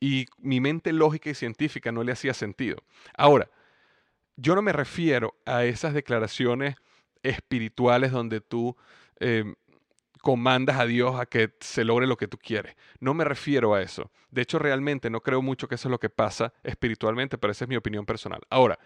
y 0.00 0.26
mi 0.38 0.60
mente 0.60 0.92
lógica 0.92 1.30
y 1.30 1.34
científica 1.34 1.90
no 1.90 2.04
le 2.04 2.12
hacía 2.12 2.34
sentido. 2.34 2.76
Ahora, 3.16 3.48
yo 4.36 4.54
no 4.54 4.62
me 4.62 4.72
refiero 4.72 5.34
a 5.46 5.64
esas 5.64 5.94
declaraciones 5.94 6.76
espirituales 7.22 8.12
donde 8.12 8.40
tú 8.40 8.76
em, 9.18 9.54
comandas 10.20 10.78
a 10.78 10.86
Dios 10.86 11.18
a 11.18 11.26
que 11.26 11.54
se 11.60 11.84
logre 11.84 12.06
lo 12.06 12.16
que 12.16 12.28
tú 12.28 12.38
quieres. 12.38 12.76
No 13.00 13.14
me 13.14 13.24
refiero 13.24 13.74
a 13.74 13.82
eso. 13.82 14.10
De 14.30 14.42
hecho, 14.42 14.58
realmente 14.58 15.08
no 15.10 15.20
creo 15.20 15.40
mucho 15.42 15.68
que 15.68 15.76
eso 15.76 15.88
es 15.88 15.90
lo 15.90 16.00
que 16.00 16.10
pasa 16.10 16.52
espiritualmente, 16.62 17.38
pero 17.38 17.52
esa 17.52 17.64
es 17.64 17.68
mi 17.68 17.76
opinión 17.76 18.04
personal. 18.04 18.42
Ahora, 18.50 18.78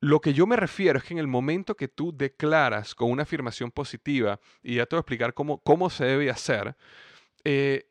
lo 0.00 0.20
que 0.20 0.34
yo 0.34 0.46
me 0.46 0.56
refiero 0.56 0.98
es 0.98 1.04
que 1.04 1.14
en 1.14 1.18
el 1.18 1.26
momento 1.26 1.76
que 1.76 1.88
tú 1.88 2.14
declaras 2.14 2.94
con 2.94 3.10
una 3.10 3.22
afirmación 3.22 3.70
positiva, 3.70 4.38
y 4.62 4.76
ya 4.76 4.86
te 4.86 4.96
voy 4.96 4.98
a 4.98 5.00
explicar 5.00 5.34
cómo, 5.34 5.58
cómo 5.58 5.88
se 5.90 6.04
debe 6.04 6.30
hacer, 6.30 6.76
eh, 7.44 7.86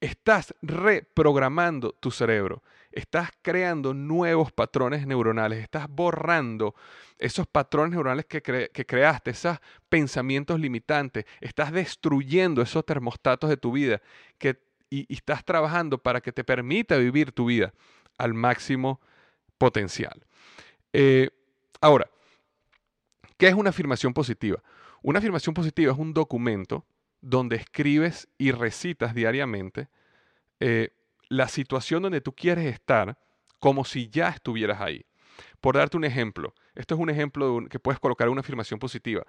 estás 0.00 0.54
reprogramando 0.62 1.92
tu 1.92 2.10
cerebro, 2.10 2.62
estás 2.90 3.30
creando 3.40 3.94
nuevos 3.94 4.50
patrones 4.50 5.06
neuronales, 5.06 5.62
estás 5.62 5.88
borrando 5.88 6.74
esos 7.18 7.46
patrones 7.46 7.92
neuronales 7.92 8.26
que, 8.26 8.42
que, 8.42 8.86
creaste, 8.86 9.30
esos 9.30 9.58
pensamientos 9.88 10.58
limitantes, 10.58 11.24
estás 11.40 11.70
destruyendo 11.70 12.62
esos 12.62 12.84
termostatos 12.84 13.48
de 13.48 13.56
tu 13.56 13.72
vida 13.72 14.02
que, 14.38 14.60
y, 14.90 15.06
y 15.08 15.14
estás 15.14 15.44
trabajando 15.44 15.98
para 15.98 16.20
que 16.20 16.32
te 16.32 16.42
permita 16.42 16.96
vivir 16.96 17.30
tu 17.30 17.46
vida 17.46 17.72
al 18.18 18.34
máximo 18.34 19.00
potencial. 19.56 20.26
Eh, 20.92 21.30
ahora, 21.80 22.10
¿qué 23.36 23.48
es 23.48 23.54
una 23.54 23.70
afirmación 23.70 24.12
positiva? 24.12 24.62
Una 25.02 25.18
afirmación 25.18 25.54
positiva 25.54 25.92
es 25.92 25.98
un 25.98 26.12
documento 26.14 26.86
donde 27.20 27.56
escribes 27.56 28.28
y 28.38 28.50
recitas 28.50 29.14
diariamente 29.14 29.88
eh, 30.60 30.90
la 31.28 31.48
situación 31.48 32.02
donde 32.02 32.20
tú 32.20 32.34
quieres 32.34 32.66
estar 32.66 33.18
como 33.58 33.84
si 33.84 34.08
ya 34.08 34.28
estuvieras 34.28 34.80
ahí. 34.80 35.06
Por 35.60 35.76
darte 35.76 35.96
un 35.96 36.04
ejemplo, 36.04 36.54
esto 36.74 36.94
es 36.94 37.00
un 37.00 37.10
ejemplo 37.10 37.64
que 37.70 37.78
puedes 37.78 38.00
colocar 38.00 38.28
una 38.28 38.40
afirmación 38.40 38.78
positiva. 38.78 39.24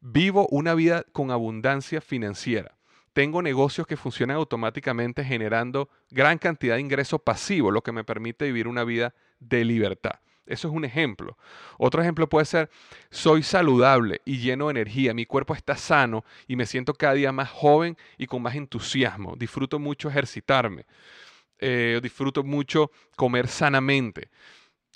Vivo 0.00 0.46
una 0.50 0.74
vida 0.74 1.04
con 1.12 1.30
abundancia 1.30 2.00
financiera. 2.00 2.76
Tengo 3.12 3.40
negocios 3.40 3.86
que 3.86 3.96
funcionan 3.96 4.36
automáticamente 4.36 5.24
generando 5.24 5.88
gran 6.10 6.36
cantidad 6.36 6.74
de 6.74 6.82
ingreso 6.82 7.18
pasivo, 7.18 7.70
lo 7.70 7.82
que 7.82 7.92
me 7.92 8.04
permite 8.04 8.44
vivir 8.44 8.68
una 8.68 8.84
vida 8.84 9.14
de 9.40 9.64
libertad. 9.64 10.20
Eso 10.46 10.68
es 10.68 10.74
un 10.74 10.84
ejemplo. 10.84 11.36
Otro 11.78 12.00
ejemplo 12.00 12.28
puede 12.28 12.46
ser, 12.46 12.70
soy 13.10 13.42
saludable 13.42 14.20
y 14.24 14.38
lleno 14.38 14.66
de 14.66 14.72
energía, 14.72 15.14
mi 15.14 15.26
cuerpo 15.26 15.54
está 15.54 15.76
sano 15.76 16.24
y 16.46 16.56
me 16.56 16.66
siento 16.66 16.94
cada 16.94 17.14
día 17.14 17.32
más 17.32 17.50
joven 17.50 17.96
y 18.16 18.26
con 18.26 18.42
más 18.42 18.54
entusiasmo. 18.54 19.34
Disfruto 19.36 19.78
mucho 19.78 20.08
ejercitarme, 20.08 20.86
eh, 21.58 22.00
disfruto 22.02 22.44
mucho 22.44 22.90
comer 23.16 23.48
sanamente. 23.48 24.30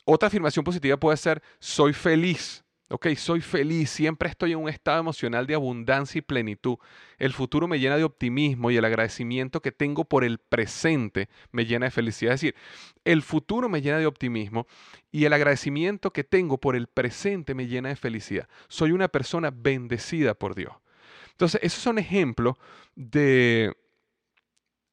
Otra 0.04 0.28
afirmación 0.28 0.64
positiva 0.64 0.96
puede 0.96 1.16
ser, 1.16 1.42
soy 1.58 1.92
feliz 1.92 2.64
Ok, 2.92 3.06
soy 3.14 3.40
feliz, 3.40 3.88
siempre 3.88 4.28
estoy 4.28 4.50
en 4.50 4.58
un 4.58 4.68
estado 4.68 4.98
emocional 4.98 5.46
de 5.46 5.54
abundancia 5.54 6.18
y 6.18 6.22
plenitud. 6.22 6.76
El 7.18 7.32
futuro 7.32 7.68
me 7.68 7.78
llena 7.78 7.96
de 7.96 8.02
optimismo 8.02 8.68
y 8.72 8.76
el 8.76 8.84
agradecimiento 8.84 9.62
que 9.62 9.70
tengo 9.70 10.04
por 10.04 10.24
el 10.24 10.38
presente 10.38 11.28
me 11.52 11.66
llena 11.66 11.86
de 11.86 11.92
felicidad. 11.92 12.34
Es 12.34 12.40
decir, 12.40 12.56
el 13.04 13.22
futuro 13.22 13.68
me 13.68 13.80
llena 13.80 13.98
de 13.98 14.06
optimismo 14.06 14.66
y 15.12 15.24
el 15.24 15.32
agradecimiento 15.32 16.12
que 16.12 16.24
tengo 16.24 16.58
por 16.58 16.74
el 16.74 16.88
presente 16.88 17.54
me 17.54 17.68
llena 17.68 17.90
de 17.90 17.96
felicidad. 17.96 18.48
Soy 18.66 18.90
una 18.90 19.06
persona 19.06 19.52
bendecida 19.54 20.34
por 20.34 20.56
Dios. 20.56 20.74
Entonces, 21.30 21.60
esos 21.62 21.80
son 21.80 21.96
ejemplos 21.96 22.56
de 22.96 23.72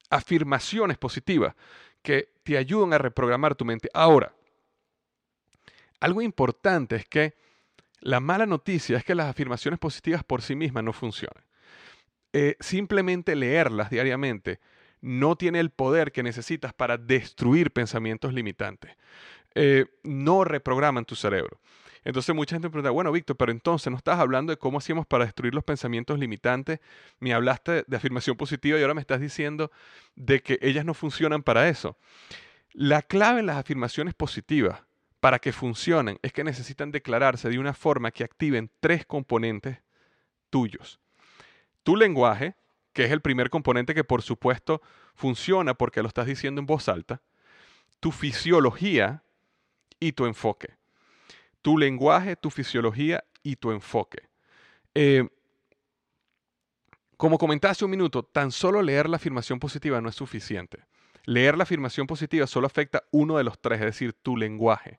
afirmaciones 0.08 0.98
positivas 0.98 1.56
que 2.00 2.32
te 2.44 2.56
ayudan 2.58 2.92
a 2.92 2.98
reprogramar 2.98 3.56
tu 3.56 3.64
mente. 3.64 3.90
Ahora, 3.92 4.32
algo 5.98 6.22
importante 6.22 6.94
es 6.94 7.04
que 7.04 7.47
la 8.00 8.20
mala 8.20 8.46
noticia 8.46 8.96
es 8.96 9.04
que 9.04 9.14
las 9.14 9.28
afirmaciones 9.28 9.78
positivas 9.78 10.24
por 10.24 10.42
sí 10.42 10.54
mismas 10.54 10.84
no 10.84 10.92
funcionan. 10.92 11.44
Eh, 12.32 12.56
simplemente 12.60 13.34
leerlas 13.34 13.90
diariamente 13.90 14.60
no 15.00 15.36
tiene 15.36 15.60
el 15.60 15.70
poder 15.70 16.12
que 16.12 16.22
necesitas 16.22 16.72
para 16.72 16.96
destruir 16.96 17.72
pensamientos 17.72 18.34
limitantes. 18.34 18.96
Eh, 19.54 19.86
no 20.02 20.44
reprograman 20.44 21.04
tu 21.04 21.14
cerebro. 21.14 21.60
Entonces 22.04 22.34
mucha 22.34 22.54
gente 22.54 22.70
pregunta, 22.70 22.90
bueno, 22.90 23.12
Víctor, 23.12 23.36
pero 23.36 23.52
entonces 23.52 23.90
no 23.90 23.96
estás 23.96 24.18
hablando 24.18 24.50
de 24.50 24.56
cómo 24.56 24.78
hacíamos 24.78 25.06
para 25.06 25.24
destruir 25.24 25.54
los 25.54 25.64
pensamientos 25.64 26.18
limitantes, 26.18 26.80
me 27.18 27.34
hablaste 27.34 27.84
de 27.86 27.96
afirmación 27.96 28.36
positiva 28.36 28.78
y 28.78 28.82
ahora 28.82 28.94
me 28.94 29.00
estás 29.00 29.20
diciendo 29.20 29.70
de 30.14 30.40
que 30.40 30.58
ellas 30.62 30.84
no 30.84 30.94
funcionan 30.94 31.42
para 31.42 31.68
eso. 31.68 31.96
La 32.72 33.02
clave 33.02 33.40
en 33.40 33.46
las 33.46 33.56
afirmaciones 33.56 34.14
positivas 34.14 34.82
para 35.20 35.38
que 35.38 35.52
funcionen 35.52 36.18
es 36.22 36.32
que 36.32 36.44
necesitan 36.44 36.90
declararse 36.90 37.48
de 37.48 37.58
una 37.58 37.74
forma 37.74 38.10
que 38.10 38.24
activen 38.24 38.70
tres 38.80 39.04
componentes 39.04 39.78
tuyos. 40.50 41.00
Tu 41.82 41.96
lenguaje, 41.96 42.54
que 42.92 43.04
es 43.04 43.10
el 43.10 43.20
primer 43.20 43.50
componente 43.50 43.94
que 43.94 44.04
por 44.04 44.22
supuesto 44.22 44.82
funciona 45.14 45.74
porque 45.74 46.02
lo 46.02 46.08
estás 46.08 46.26
diciendo 46.26 46.60
en 46.60 46.66
voz 46.66 46.88
alta. 46.88 47.20
Tu 48.00 48.12
fisiología 48.12 49.22
y 49.98 50.12
tu 50.12 50.26
enfoque. 50.26 50.76
Tu 51.62 51.76
lenguaje, 51.76 52.36
tu 52.36 52.50
fisiología 52.50 53.24
y 53.42 53.56
tu 53.56 53.72
enfoque. 53.72 54.28
Eh, 54.94 55.28
como 57.16 57.36
comentaste 57.36 57.72
hace 57.72 57.84
un 57.84 57.90
minuto, 57.90 58.22
tan 58.22 58.52
solo 58.52 58.80
leer 58.80 59.08
la 59.08 59.16
afirmación 59.16 59.58
positiva 59.58 60.00
no 60.00 60.08
es 60.08 60.14
suficiente. 60.14 60.84
Leer 61.28 61.58
la 61.58 61.64
afirmación 61.64 62.06
positiva 62.06 62.46
solo 62.46 62.66
afecta 62.66 63.04
uno 63.10 63.36
de 63.36 63.44
los 63.44 63.60
tres, 63.60 63.80
es 63.80 63.84
decir, 63.84 64.14
tu 64.14 64.34
lenguaje. 64.34 64.98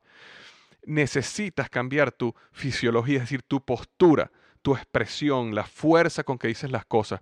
Necesitas 0.86 1.72
cambiar 1.72 2.12
tu 2.12 2.36
fisiología, 2.52 3.16
es 3.16 3.24
decir, 3.24 3.42
tu 3.42 3.66
postura, 3.66 4.30
tu 4.62 4.76
expresión, 4.76 5.56
la 5.56 5.64
fuerza 5.64 6.24
con 6.24 6.38
que 6.38 6.48
dices 6.48 6.70
las 6.70 6.86
cosas 6.86 7.22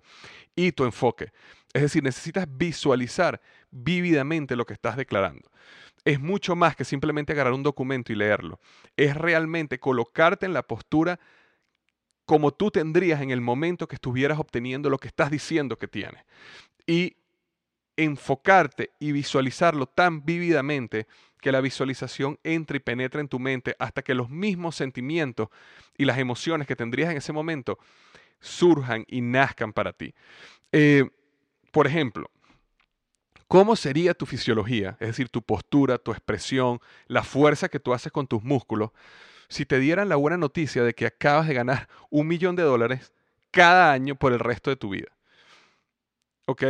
y 0.54 0.72
tu 0.72 0.84
enfoque. 0.84 1.32
Es 1.72 1.80
decir, 1.80 2.02
necesitas 2.02 2.46
visualizar 2.50 3.40
vívidamente 3.70 4.56
lo 4.56 4.66
que 4.66 4.74
estás 4.74 4.98
declarando. 4.98 5.50
Es 6.04 6.20
mucho 6.20 6.54
más 6.54 6.76
que 6.76 6.84
simplemente 6.84 7.32
agarrar 7.32 7.54
un 7.54 7.62
documento 7.62 8.12
y 8.12 8.14
leerlo. 8.16 8.60
Es 8.94 9.16
realmente 9.16 9.80
colocarte 9.80 10.44
en 10.44 10.52
la 10.52 10.64
postura 10.64 11.18
como 12.26 12.50
tú 12.52 12.70
tendrías 12.70 13.22
en 13.22 13.30
el 13.30 13.40
momento 13.40 13.88
que 13.88 13.94
estuvieras 13.94 14.38
obteniendo 14.38 14.90
lo 14.90 14.98
que 14.98 15.08
estás 15.08 15.30
diciendo 15.30 15.78
que 15.78 15.88
tienes. 15.88 16.26
Y 16.86 17.16
enfocarte 17.98 18.92
y 19.00 19.10
visualizarlo 19.10 19.86
tan 19.86 20.24
vívidamente 20.24 21.08
que 21.40 21.50
la 21.50 21.60
visualización 21.60 22.38
entre 22.44 22.76
y 22.76 22.80
penetre 22.80 23.20
en 23.20 23.28
tu 23.28 23.40
mente 23.40 23.74
hasta 23.80 24.02
que 24.02 24.14
los 24.14 24.30
mismos 24.30 24.76
sentimientos 24.76 25.48
y 25.96 26.04
las 26.04 26.18
emociones 26.18 26.68
que 26.68 26.76
tendrías 26.76 27.10
en 27.10 27.16
ese 27.16 27.32
momento 27.32 27.78
surjan 28.40 29.04
y 29.08 29.20
nazcan 29.20 29.72
para 29.72 29.92
ti. 29.92 30.14
Eh, 30.70 31.10
por 31.72 31.88
ejemplo, 31.88 32.30
¿cómo 33.48 33.74
sería 33.74 34.14
tu 34.14 34.26
fisiología? 34.26 34.96
Es 35.00 35.08
decir, 35.08 35.28
tu 35.28 35.42
postura, 35.42 35.98
tu 35.98 36.12
expresión, 36.12 36.80
la 37.08 37.24
fuerza 37.24 37.68
que 37.68 37.80
tú 37.80 37.92
haces 37.92 38.12
con 38.12 38.28
tus 38.28 38.44
músculos 38.44 38.92
si 39.48 39.66
te 39.66 39.80
dieran 39.80 40.08
la 40.08 40.16
buena 40.16 40.36
noticia 40.36 40.84
de 40.84 40.94
que 40.94 41.06
acabas 41.06 41.48
de 41.48 41.54
ganar 41.54 41.88
un 42.10 42.28
millón 42.28 42.54
de 42.54 42.62
dólares 42.62 43.12
cada 43.50 43.90
año 43.90 44.14
por 44.14 44.32
el 44.32 44.38
resto 44.38 44.70
de 44.70 44.76
tu 44.76 44.90
vida. 44.90 45.08
¿Ok? 46.46 46.64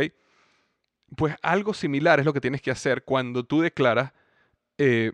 Pues 1.15 1.35
algo 1.41 1.73
similar 1.73 2.19
es 2.19 2.25
lo 2.25 2.33
que 2.33 2.41
tienes 2.41 2.61
que 2.61 2.71
hacer 2.71 3.03
cuando 3.03 3.43
tú 3.43 3.61
declaras 3.61 4.13
eh, 4.77 5.11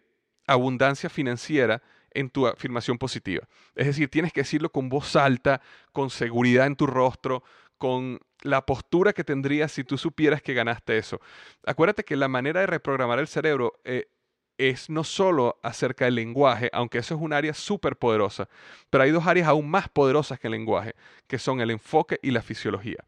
abundancia 0.47 1.09
financiera 1.09 1.81
en 2.11 2.29
tu 2.29 2.47
afirmación 2.47 2.97
positiva. 2.97 3.47
Es 3.75 3.87
decir, 3.87 4.09
tienes 4.09 4.31
que 4.31 4.41
decirlo 4.41 4.71
con 4.71 4.89
voz 4.89 5.15
alta, 5.15 5.61
con 5.91 6.09
seguridad 6.09 6.65
en 6.65 6.75
tu 6.75 6.87
rostro, 6.87 7.43
con 7.77 8.19
la 8.41 8.65
postura 8.65 9.13
que 9.13 9.23
tendrías 9.23 9.71
si 9.71 9.83
tú 9.83 9.97
supieras 9.97 10.41
que 10.41 10.53
ganaste 10.53 10.97
eso. 10.97 11.19
Acuérdate 11.65 12.03
que 12.03 12.15
la 12.15 12.27
manera 12.27 12.61
de 12.61 12.67
reprogramar 12.67 13.19
el 13.19 13.27
cerebro 13.27 13.73
eh, 13.83 14.07
es 14.57 14.89
no 14.89 15.03
solo 15.03 15.59
acerca 15.63 16.05
del 16.05 16.15
lenguaje, 16.15 16.69
aunque 16.73 16.99
eso 16.99 17.15
es 17.15 17.21
un 17.21 17.33
área 17.33 17.53
súper 17.53 17.97
poderosa, 17.97 18.47
pero 18.89 19.03
hay 19.03 19.11
dos 19.11 19.25
áreas 19.27 19.47
aún 19.47 19.69
más 19.69 19.89
poderosas 19.89 20.39
que 20.39 20.47
el 20.47 20.51
lenguaje, 20.51 20.95
que 21.27 21.39
son 21.39 21.61
el 21.61 21.71
enfoque 21.71 22.19
y 22.21 22.31
la 22.31 22.41
fisiología. 22.41 23.05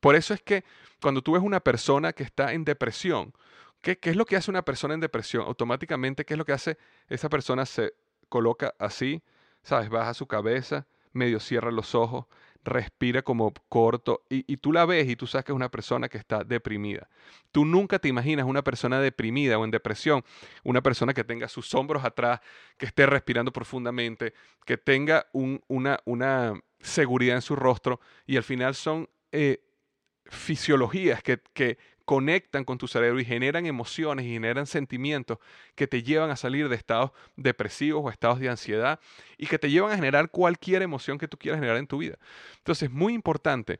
Por 0.00 0.14
eso 0.14 0.34
es 0.34 0.42
que 0.42 0.64
cuando 1.00 1.22
tú 1.22 1.32
ves 1.32 1.42
una 1.42 1.60
persona 1.60 2.12
que 2.12 2.22
está 2.22 2.52
en 2.52 2.64
depresión, 2.64 3.32
¿qué, 3.80 3.98
¿qué, 3.98 4.10
es 4.10 4.16
lo 4.16 4.24
que 4.24 4.36
hace 4.36 4.50
una 4.50 4.62
persona 4.62 4.94
en 4.94 5.00
depresión? 5.00 5.44
Automáticamente, 5.46 6.24
¿qué 6.24 6.34
es 6.34 6.38
lo 6.38 6.44
que 6.44 6.52
hace? 6.52 6.78
Esa 7.08 7.28
persona 7.28 7.66
se 7.66 7.94
coloca 8.28 8.74
así, 8.78 9.22
¿sabes? 9.62 9.88
Baja 9.88 10.14
su 10.14 10.26
cabeza, 10.26 10.86
medio 11.12 11.40
cierra 11.40 11.70
los 11.70 11.94
ojos, 11.94 12.26
respira 12.64 13.22
como 13.22 13.52
corto 13.68 14.24
y, 14.28 14.56
tú 14.56 14.72
la 14.72 14.86
ves 14.86 15.08
y 15.08 15.16
tú 15.16 15.26
sabes 15.26 15.44
que 15.44 15.52
es 15.52 15.56
una 15.56 15.70
persona 15.70 16.08
que 16.08 16.18
está 16.18 16.42
deprimida. 16.44 17.08
Tú 17.52 17.64
nunca 17.64 17.98
te 17.98 18.08
imaginas 18.08 18.46
una 18.46 18.62
persona 18.62 19.00
deprimida 19.00 19.58
o 19.58 19.64
en 19.64 19.70
depresión, 19.70 20.24
una 20.64 20.82
persona 20.82 21.14
que 21.14 21.24
tenga 21.24 21.48
sus 21.48 21.72
hombros 21.74 22.04
atrás, 22.04 22.40
que 22.76 22.86
esté 22.86 23.06
respirando 23.06 23.52
profundamente, 23.52 24.34
que 24.64 24.76
tenga 24.76 25.26
una, 25.32 25.98
una, 26.04 26.54
seguridad 26.80 27.36
en 27.36 27.42
su 27.42 27.56
rostro 27.56 27.98
y 28.26 28.36
al 28.36 28.42
final 28.42 28.74
son 28.74 29.08
eh, 29.32 29.64
fisiologías 30.26 31.22
que, 31.22 31.40
que 31.54 31.78
conectan 32.04 32.64
con 32.64 32.78
tu 32.78 32.86
cerebro 32.86 33.20
y 33.20 33.24
generan 33.24 33.66
emociones 33.66 34.26
y 34.26 34.32
generan 34.32 34.66
sentimientos 34.66 35.38
que 35.74 35.86
te 35.86 36.02
llevan 36.02 36.30
a 36.30 36.36
salir 36.36 36.68
de 36.68 36.76
estados 36.76 37.12
depresivos 37.36 38.02
o 38.04 38.10
estados 38.10 38.40
de 38.40 38.48
ansiedad 38.48 39.00
y 39.38 39.46
que 39.46 39.58
te 39.58 39.70
llevan 39.70 39.92
a 39.92 39.96
generar 39.96 40.30
cualquier 40.30 40.82
emoción 40.82 41.18
que 41.18 41.28
tú 41.28 41.36
quieras 41.38 41.60
generar 41.60 41.78
en 41.78 41.86
tu 41.86 41.98
vida. 41.98 42.18
Entonces 42.58 42.88
es 42.88 42.94
muy 42.94 43.14
importante 43.14 43.78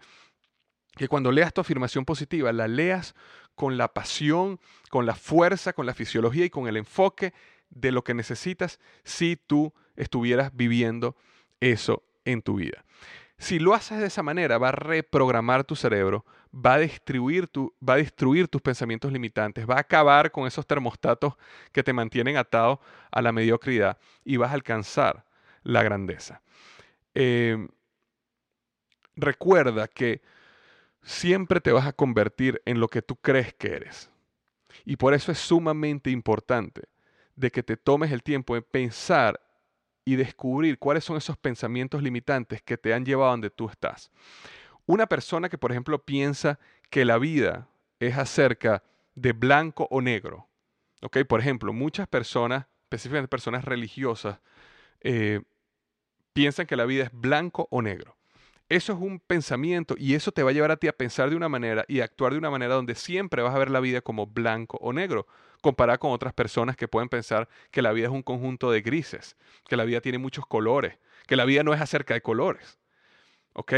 que 0.96 1.08
cuando 1.08 1.32
leas 1.32 1.52
tu 1.52 1.60
afirmación 1.60 2.04
positiva, 2.04 2.52
la 2.52 2.68
leas 2.68 3.14
con 3.54 3.76
la 3.76 3.88
pasión, 3.88 4.60
con 4.90 5.06
la 5.06 5.14
fuerza, 5.14 5.72
con 5.72 5.86
la 5.86 5.94
fisiología 5.94 6.44
y 6.44 6.50
con 6.50 6.68
el 6.68 6.76
enfoque 6.76 7.32
de 7.70 7.92
lo 7.92 8.04
que 8.04 8.14
necesitas 8.14 8.78
si 9.02 9.36
tú 9.36 9.72
estuvieras 9.96 10.54
viviendo 10.54 11.16
eso 11.60 12.02
en 12.24 12.42
tu 12.42 12.56
vida. 12.56 12.84
Si 13.44 13.58
lo 13.58 13.74
haces 13.74 13.98
de 13.98 14.06
esa 14.06 14.22
manera, 14.22 14.56
va 14.56 14.70
a 14.70 14.72
reprogramar 14.72 15.64
tu 15.64 15.76
cerebro, 15.76 16.24
va 16.50 16.74
a, 16.74 16.78
destruir 16.78 17.46
tu, 17.46 17.74
va 17.86 17.92
a 17.92 17.96
destruir 17.98 18.48
tus 18.48 18.62
pensamientos 18.62 19.12
limitantes, 19.12 19.68
va 19.68 19.74
a 19.74 19.80
acabar 19.80 20.32
con 20.32 20.46
esos 20.46 20.66
termostatos 20.66 21.34
que 21.70 21.82
te 21.82 21.92
mantienen 21.92 22.38
atado 22.38 22.80
a 23.10 23.20
la 23.20 23.32
mediocridad 23.32 23.98
y 24.24 24.38
vas 24.38 24.50
a 24.50 24.54
alcanzar 24.54 25.26
la 25.62 25.82
grandeza. 25.82 26.40
Em, 27.12 27.68
recuerda 29.14 29.88
que 29.88 30.22
siempre 31.02 31.60
te 31.60 31.72
vas 31.72 31.86
a 31.86 31.92
convertir 31.92 32.62
en 32.64 32.80
lo 32.80 32.88
que 32.88 33.02
tú 33.02 33.14
crees 33.16 33.52
que 33.52 33.74
eres. 33.74 34.10
Y 34.86 34.96
por 34.96 35.12
eso 35.12 35.30
es 35.30 35.38
sumamente 35.38 36.08
importante 36.08 36.88
de 37.36 37.50
que 37.50 37.62
te 37.62 37.76
tomes 37.76 38.10
el 38.10 38.22
tiempo 38.22 38.54
de 38.54 38.62
pensar 38.62 39.38
y 40.04 40.16
descubrir 40.16 40.78
cuáles 40.78 41.04
son 41.04 41.16
esos 41.16 41.36
pensamientos 41.36 42.02
limitantes 42.02 42.62
que 42.62 42.76
te 42.76 42.92
han 42.92 43.04
llevado 43.04 43.28
a 43.28 43.32
donde 43.32 43.50
tú 43.50 43.68
estás. 43.68 44.10
Una 44.86 45.06
persona 45.06 45.48
que, 45.48 45.58
por 45.58 45.70
ejemplo, 45.70 46.04
piensa 46.04 46.58
que 46.90 47.04
la 47.04 47.18
vida 47.18 47.68
es 48.00 48.16
acerca 48.18 48.82
de 49.14 49.32
blanco 49.32 49.88
o 49.90 50.00
negro. 50.00 50.48
¿ok? 51.02 51.18
Por 51.26 51.40
ejemplo, 51.40 51.72
muchas 51.72 52.06
personas, 52.06 52.66
específicamente 52.84 53.28
personas 53.28 53.64
religiosas, 53.64 54.40
eh, 55.00 55.40
piensan 56.32 56.66
que 56.66 56.76
la 56.76 56.84
vida 56.84 57.04
es 57.04 57.10
blanco 57.12 57.68
o 57.70 57.80
negro. 57.80 58.16
Eso 58.68 58.94
es 58.94 58.98
un 58.98 59.20
pensamiento 59.20 59.94
y 59.98 60.14
eso 60.14 60.32
te 60.32 60.42
va 60.42 60.50
a 60.50 60.52
llevar 60.52 60.70
a 60.70 60.76
ti 60.76 60.88
a 60.88 60.96
pensar 60.96 61.28
de 61.28 61.36
una 61.36 61.50
manera 61.50 61.84
y 61.86 62.00
a 62.00 62.04
actuar 62.04 62.32
de 62.32 62.38
una 62.38 62.50
manera 62.50 62.74
donde 62.74 62.94
siempre 62.94 63.42
vas 63.42 63.54
a 63.54 63.58
ver 63.58 63.70
la 63.70 63.80
vida 63.80 64.00
como 64.00 64.26
blanco 64.26 64.78
o 64.80 64.92
negro, 64.92 65.26
comparada 65.60 65.98
con 65.98 66.12
otras 66.12 66.32
personas 66.32 66.76
que 66.76 66.88
pueden 66.88 67.10
pensar 67.10 67.48
que 67.70 67.82
la 67.82 67.92
vida 67.92 68.06
es 68.06 68.12
un 68.12 68.22
conjunto 68.22 68.70
de 68.70 68.80
grises, 68.80 69.36
que 69.68 69.76
la 69.76 69.84
vida 69.84 70.00
tiene 70.00 70.18
muchos 70.18 70.46
colores, 70.46 70.98
que 71.26 71.36
la 71.36 71.44
vida 71.44 71.62
no 71.62 71.74
es 71.74 71.80
acerca 71.80 72.14
de 72.14 72.22
colores. 72.22 72.78
¿Ok? 73.52 73.74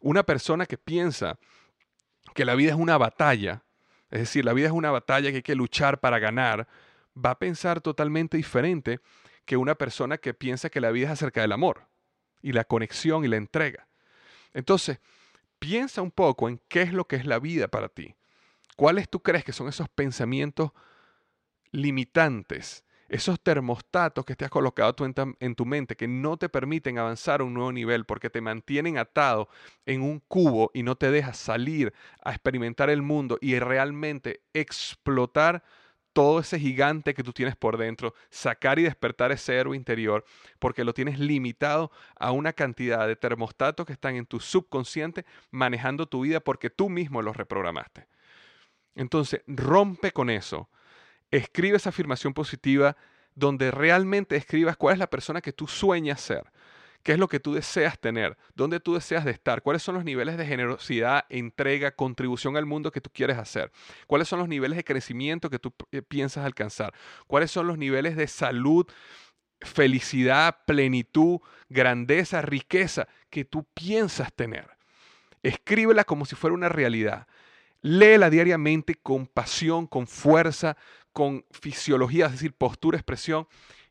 Una 0.00 0.22
persona 0.22 0.66
que 0.66 0.78
piensa 0.78 1.38
que 2.34 2.44
la 2.44 2.54
vida 2.54 2.70
es 2.70 2.78
una 2.78 2.98
batalla, 2.98 3.62
es 4.10 4.20
decir, 4.20 4.44
la 4.44 4.52
vida 4.52 4.66
es 4.66 4.72
una 4.72 4.90
batalla 4.90 5.30
que 5.30 5.36
hay 5.36 5.42
que 5.42 5.54
luchar 5.54 6.00
para 6.00 6.18
ganar, 6.18 6.68
va 7.16 7.30
a 7.30 7.38
pensar 7.38 7.80
totalmente 7.80 8.36
diferente 8.36 9.00
que 9.46 9.56
una 9.56 9.74
persona 9.74 10.18
que 10.18 10.34
piensa 10.34 10.68
que 10.68 10.80
la 10.80 10.90
vida 10.90 11.06
es 11.06 11.12
acerca 11.14 11.40
del 11.40 11.52
amor 11.52 11.86
y 12.42 12.52
la 12.52 12.64
conexión 12.64 13.24
y 13.24 13.28
la 13.28 13.36
entrega. 13.36 13.87
Entonces, 14.54 15.00
piensa 15.58 16.02
un 16.02 16.10
poco 16.10 16.48
en 16.48 16.60
qué 16.68 16.82
es 16.82 16.92
lo 16.92 17.06
que 17.06 17.16
es 17.16 17.26
la 17.26 17.38
vida 17.38 17.68
para 17.68 17.88
ti. 17.88 18.14
¿Cuáles 18.76 19.08
tú 19.08 19.20
crees 19.20 19.44
que 19.44 19.52
son 19.52 19.68
esos 19.68 19.88
pensamientos 19.88 20.70
limitantes, 21.72 22.84
esos 23.08 23.40
termostatos 23.40 24.24
que 24.24 24.36
te 24.36 24.44
has 24.44 24.50
colocado 24.50 24.94
tú 24.94 25.04
en, 25.04 25.54
tu 25.54 25.66
mente 25.66 25.96
que 25.96 26.06
no 26.06 26.36
te 26.36 26.48
permiten 26.48 26.98
avanzar 26.98 27.40
a 27.40 27.44
un 27.44 27.54
nuevo 27.54 27.72
nivel 27.72 28.04
porque 28.04 28.30
te 28.30 28.40
mantienen 28.40 28.98
atado 28.98 29.48
en 29.86 30.02
un 30.02 30.20
cubo 30.20 30.70
y 30.74 30.82
no 30.82 30.94
te 30.94 31.10
dejas 31.10 31.38
salir 31.38 31.92
a 32.22 32.30
experimentar 32.30 32.90
el 32.90 33.02
mundo 33.02 33.38
y 33.40 33.58
realmente 33.58 34.42
explotar 34.52 35.64
todo 36.12 36.40
ese 36.40 36.58
gigante 36.58 37.14
que 37.14 37.22
tú 37.22 37.32
tienes 37.32 37.56
por 37.56 37.76
dentro, 37.76 38.14
sacar 38.30 38.78
y 38.78 38.82
despertar 38.82 39.32
ese 39.32 39.56
héroe 39.56 39.76
interior, 39.76 40.24
porque 40.58 40.84
lo 40.84 40.94
tienes 40.94 41.18
limitado 41.18 41.90
a 42.16 42.32
una 42.32 42.52
cantidad 42.52 43.06
de 43.06 43.16
termostatos 43.16 43.86
que 43.86 43.92
están 43.92 44.16
en 44.16 44.26
tu 44.26 44.40
subconsciente 44.40 45.24
manejando 45.50 46.06
tu 46.06 46.22
vida 46.22 46.40
porque 46.40 46.70
tú 46.70 46.88
mismo 46.88 47.22
los 47.22 47.36
reprogramaste. 47.36 48.06
Entonces, 48.94 49.42
rompe 49.46 50.10
con 50.10 50.28
eso. 50.28 50.68
Escribe 51.30 51.76
esa 51.76 51.90
afirmación 51.90 52.34
positiva 52.34 52.96
donde 53.34 53.70
realmente 53.70 54.34
escribas 54.34 54.76
cuál 54.76 54.94
es 54.94 54.98
la 54.98 55.10
persona 55.10 55.40
que 55.40 55.52
tú 55.52 55.68
sueñas 55.68 56.20
ser. 56.20 56.50
¿Qué 57.02 57.12
es 57.12 57.18
lo 57.18 57.28
que 57.28 57.40
tú 57.40 57.54
deseas 57.54 57.98
tener? 57.98 58.36
¿Dónde 58.54 58.80
tú 58.80 58.94
deseas 58.94 59.24
de 59.24 59.30
estar? 59.30 59.62
¿Cuáles 59.62 59.82
son 59.82 59.94
los 59.94 60.04
niveles 60.04 60.36
de 60.36 60.46
generosidad, 60.46 61.24
entrega, 61.28 61.92
contribución 61.92 62.56
al 62.56 62.66
mundo 62.66 62.90
que 62.90 63.00
tú 63.00 63.10
quieres 63.10 63.38
hacer? 63.38 63.72
¿Cuáles 64.06 64.28
son 64.28 64.38
los 64.38 64.48
niveles 64.48 64.76
de 64.76 64.84
crecimiento 64.84 65.48
que 65.48 65.58
tú 65.58 65.72
piensas 66.08 66.44
alcanzar? 66.44 66.92
¿Cuáles 67.26 67.50
son 67.50 67.66
los 67.66 67.78
niveles 67.78 68.16
de 68.16 68.26
salud, 68.26 68.86
felicidad, 69.60 70.58
plenitud, 70.66 71.40
grandeza, 71.68 72.42
riqueza 72.42 73.08
que 73.30 73.44
tú 73.44 73.64
piensas 73.74 74.32
tener? 74.32 74.68
Escríbela 75.42 76.04
como 76.04 76.26
si 76.26 76.36
fuera 76.36 76.54
una 76.54 76.68
realidad. 76.68 77.26
Léela 77.80 78.28
diariamente 78.28 78.96
con 78.96 79.26
pasión, 79.26 79.86
con 79.86 80.06
fuerza, 80.06 80.76
con 81.12 81.44
fisiología, 81.50 82.26
es 82.26 82.32
decir, 82.32 82.52
postura, 82.52 82.98
expresión, 82.98 83.46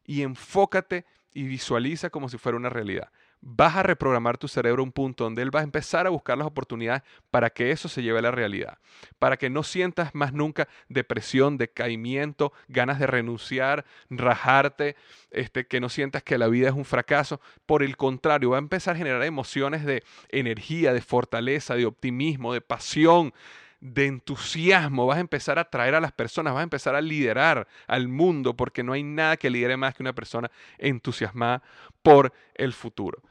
y 0.06 0.22
enfócate 0.22 1.06
y 1.38 1.44
visualiza 1.44 2.10
como 2.10 2.30
si 2.30 2.40
fuera 2.40 2.58
una 2.58 2.70
realidad. 2.70 3.12
Vas 3.42 3.76
a 3.76 3.84
reprogramar 3.84 4.40
tu 4.40 4.48
cerebro 4.48 4.82
a 4.82 4.84
un 4.84 4.92
punto 4.92 5.24
donde 5.24 5.44
él 5.44 5.56
va 5.56 5.60
a 5.60 5.64
empezar 5.64 6.08
a 6.08 6.10
buscar 6.10 6.36
las 6.36 6.48
oportunidades 6.48 7.04
para 7.30 7.52
que 7.52 7.70
eso 7.70 7.88
se 7.88 8.02
lleve 8.02 8.18
a 8.18 8.24
la 8.24 8.32
realidad, 8.32 8.80
para 9.20 9.38
que 9.38 9.52
no 9.52 9.62
sientas 9.62 10.16
más 10.16 10.34
nunca 10.34 10.68
depresión, 10.90 11.60
decaimiento, 11.60 12.54
ganas 12.70 12.98
de 12.98 13.06
renunciar, 13.06 13.86
rajarte, 14.10 14.96
este, 15.30 15.68
que 15.68 15.80
no 15.80 15.90
sientas 15.90 16.24
que 16.24 16.40
la 16.40 16.48
vida 16.48 16.70
es 16.70 16.74
un 16.74 16.86
fracaso. 16.86 17.40
Por 17.68 17.84
el 17.84 17.98
contrario, 17.98 18.50
va 18.50 18.58
a 18.58 18.60
empezar 18.60 18.96
a 18.96 18.98
generar 18.98 19.22
emociones 19.22 19.86
de 19.86 20.02
energía, 20.30 20.92
de 20.92 21.02
fortaleza, 21.02 21.76
de 21.76 21.86
optimismo, 21.86 22.52
de 22.52 22.62
pasión, 22.62 23.32
de 23.80 24.06
entusiasmo, 24.06 25.06
vas 25.06 25.18
a 25.18 25.22
empezar 25.22 25.58
a 25.58 25.62
atraer 25.62 25.96
a 25.96 26.02
las 26.02 26.12
personas, 26.12 26.54
vas 26.54 26.62
a 26.62 26.64
empezar 26.64 26.96
a 26.96 27.02
liderar 27.02 27.68
al 27.88 28.08
mundo, 28.08 28.56
porque 28.56 28.84
no 28.84 28.94
hay 28.94 29.04
nada 29.04 29.38
que 29.38 29.50
lidere 29.50 29.78
más 29.78 29.94
que 29.94 30.04
una 30.04 30.14
persona 30.14 30.50
entusiasmada 30.78 31.62
por 32.02 32.34
el 32.56 32.74
futuro. 32.74 33.22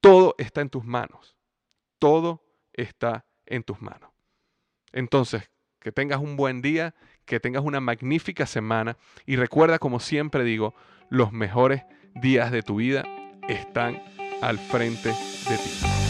Todo 0.00 0.34
está 0.38 0.62
en 0.62 0.70
tus 0.70 0.84
manos, 0.84 1.36
todo 1.98 2.42
está 2.72 3.26
en 3.44 3.62
tus 3.62 3.82
manos. 3.82 4.10
Entonces, 4.92 5.50
que 5.78 5.92
tengas 5.92 6.20
un 6.20 6.36
buen 6.36 6.62
día, 6.62 6.94
que 7.24 7.40
tengas 7.40 7.62
una 7.62 7.80
magnífica 7.80 8.46
semana 8.46 8.96
y 9.26 9.36
recuerda, 9.36 9.78
como 9.78 10.00
siempre 10.00 10.44
digo, 10.44 10.74
los 11.10 11.32
mejores 11.32 11.82
días 12.14 12.50
de 12.50 12.62
tu 12.62 12.76
vida 12.76 13.04
están 13.48 14.02
al 14.42 14.58
frente 14.58 15.08
de 15.08 15.56
ti. 15.56 16.09